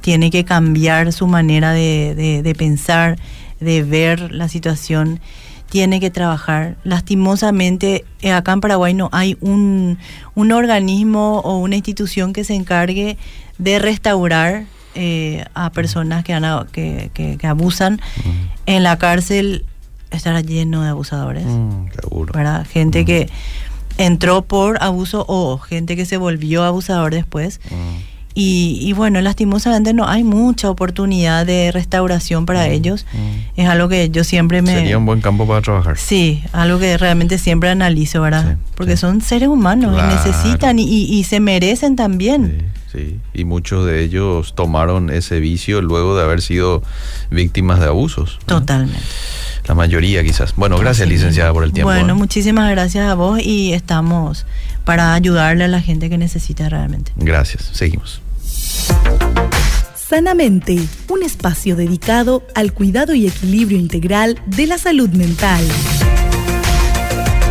tiene 0.03 0.31
que 0.31 0.44
cambiar 0.44 1.12
su 1.12 1.27
manera 1.27 1.73
de, 1.73 2.42
de 2.42 2.55
pensar, 2.55 3.18
de 3.61 3.83
ver 3.83 4.33
la 4.33 4.49
situación, 4.49 5.20
tiene 5.68 6.01
que 6.01 6.11
trabajar. 6.11 6.77
Lastimosamente, 6.85 8.05
eh, 8.23 8.33
acá 8.33 8.53
en 8.53 8.61
Paraguay 8.61 8.92
no 8.92 9.09
hay 9.12 9.37
un, 9.40 9.99
un 10.35 10.53
organismo 10.53 11.40
o 11.40 11.59
una 11.59 11.77
institución 11.77 12.33
que 12.33 12.44
se 12.44 12.55
encargue 12.55 13.16
de 13.59 13.79
restaurar 13.79 14.64
eh, 14.94 15.44
a 15.55 15.70
personas 15.70 16.25
que, 16.25 17.11
que, 17.14 17.37
que, 17.38 17.46
abusan. 17.46 18.01
En 18.66 18.83
la 18.83 18.99
cárcel 18.99 19.64
estará 20.11 20.40
lleno 20.40 20.83
de 20.83 20.88
abusadores. 20.88 21.44
para 22.33 22.64
Gente 22.64 23.05
que 23.05 23.29
entró 23.99 24.42
por 24.42 24.83
abuso 24.83 25.25
o 25.29 25.59
gente 25.59 25.94
que 25.94 26.07
se 26.07 26.16
volvió 26.16 26.64
abusador 26.64 27.12
después. 27.12 27.61
Y, 28.42 28.94
bueno, 28.94 29.20
lastimosamente 29.20 29.92
no 29.92 30.09
hay 30.09 30.24
mucha 30.24 30.70
oportunidad 30.70 31.44
de 31.44 31.70
restauración 31.72 32.46
para 32.46 32.66
mm, 32.66 32.70
ellos. 32.70 33.05
Mm. 33.12 33.61
Es 33.61 33.68
algo 33.68 33.90
que 33.90 34.09
yo 34.09 34.24
siempre 34.24 34.62
me... 34.62 34.72
Sería 34.72 34.96
un 34.96 35.05
buen 35.05 35.20
campo 35.20 35.46
para 35.46 35.61
trabajar. 35.61 35.98
Sí, 35.98 36.42
algo 36.53 36.79
que 36.79 36.96
realmente 36.96 37.37
siempre 37.37 37.68
analizo, 37.68 38.22
¿verdad? 38.22 38.57
Porque 38.76 38.96
son 38.96 39.20
seres 39.20 39.50
humanos 39.50 39.94
y 39.98 40.03
necesitan 40.14 40.79
y, 40.79 41.22
se 41.24 41.38
merecen 41.38 41.96
también. 41.96 42.70
Sí, 42.90 42.98
sí, 42.98 43.20
y 43.35 43.44
muchos 43.44 43.85
de 43.85 44.03
ellos 44.03 44.55
tomaron 44.55 45.11
ese 45.11 45.38
vicio 45.38 45.83
luego 45.83 46.16
de 46.16 46.24
haber 46.24 46.40
sido 46.40 46.83
víctimas 47.31 47.79
de 47.79 47.87
abusos. 47.87 48.38
Totalmente. 48.46 48.98
La 49.66 49.74
mayoría 49.74 50.24
quizás. 50.24 50.55
Bueno, 50.57 50.79
gracias 50.79 51.07
licenciada 51.07 51.53
por 51.53 51.64
el 51.64 51.72
tiempo. 51.72 51.90
Bueno, 51.90 52.14
¿eh? 52.14 52.16
muchísimas 52.16 52.70
gracias 52.70 53.07
a 53.07 53.14
vos 53.14 53.38
y 53.38 53.74
estamos 53.74 54.46
para 54.87 55.12
ayudarle 55.12 55.64
a 55.64 55.68
la 55.68 55.83
gente 55.83 56.09
que 56.09 56.16
necesita 56.16 56.70
realmente. 56.70 57.12
Gracias, 57.16 57.68
seguimos. 57.74 58.22
Sanamente, 59.94 60.78
un 61.09 61.22
espacio 61.22 61.76
dedicado 61.76 62.42
al 62.54 62.72
cuidado 62.72 63.14
y 63.14 63.26
equilibrio 63.26 63.78
integral 63.78 64.42
de 64.46 64.66
la 64.66 64.76
salud 64.76 65.09
mental. 65.11 65.64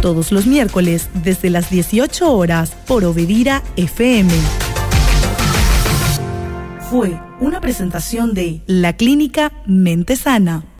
Todos 0.01 0.31
los 0.31 0.45
miércoles 0.45 1.09
desde 1.23 1.49
las 1.49 1.69
18 1.69 2.33
horas 2.33 2.71
por 2.85 3.05
Obedira 3.05 3.63
FM. 3.75 4.31
Fue 6.89 7.19
una 7.39 7.61
presentación 7.61 8.33
de 8.33 8.61
la 8.65 8.93
clínica 8.93 9.51
Mente 9.65 10.15
Sana. 10.15 10.69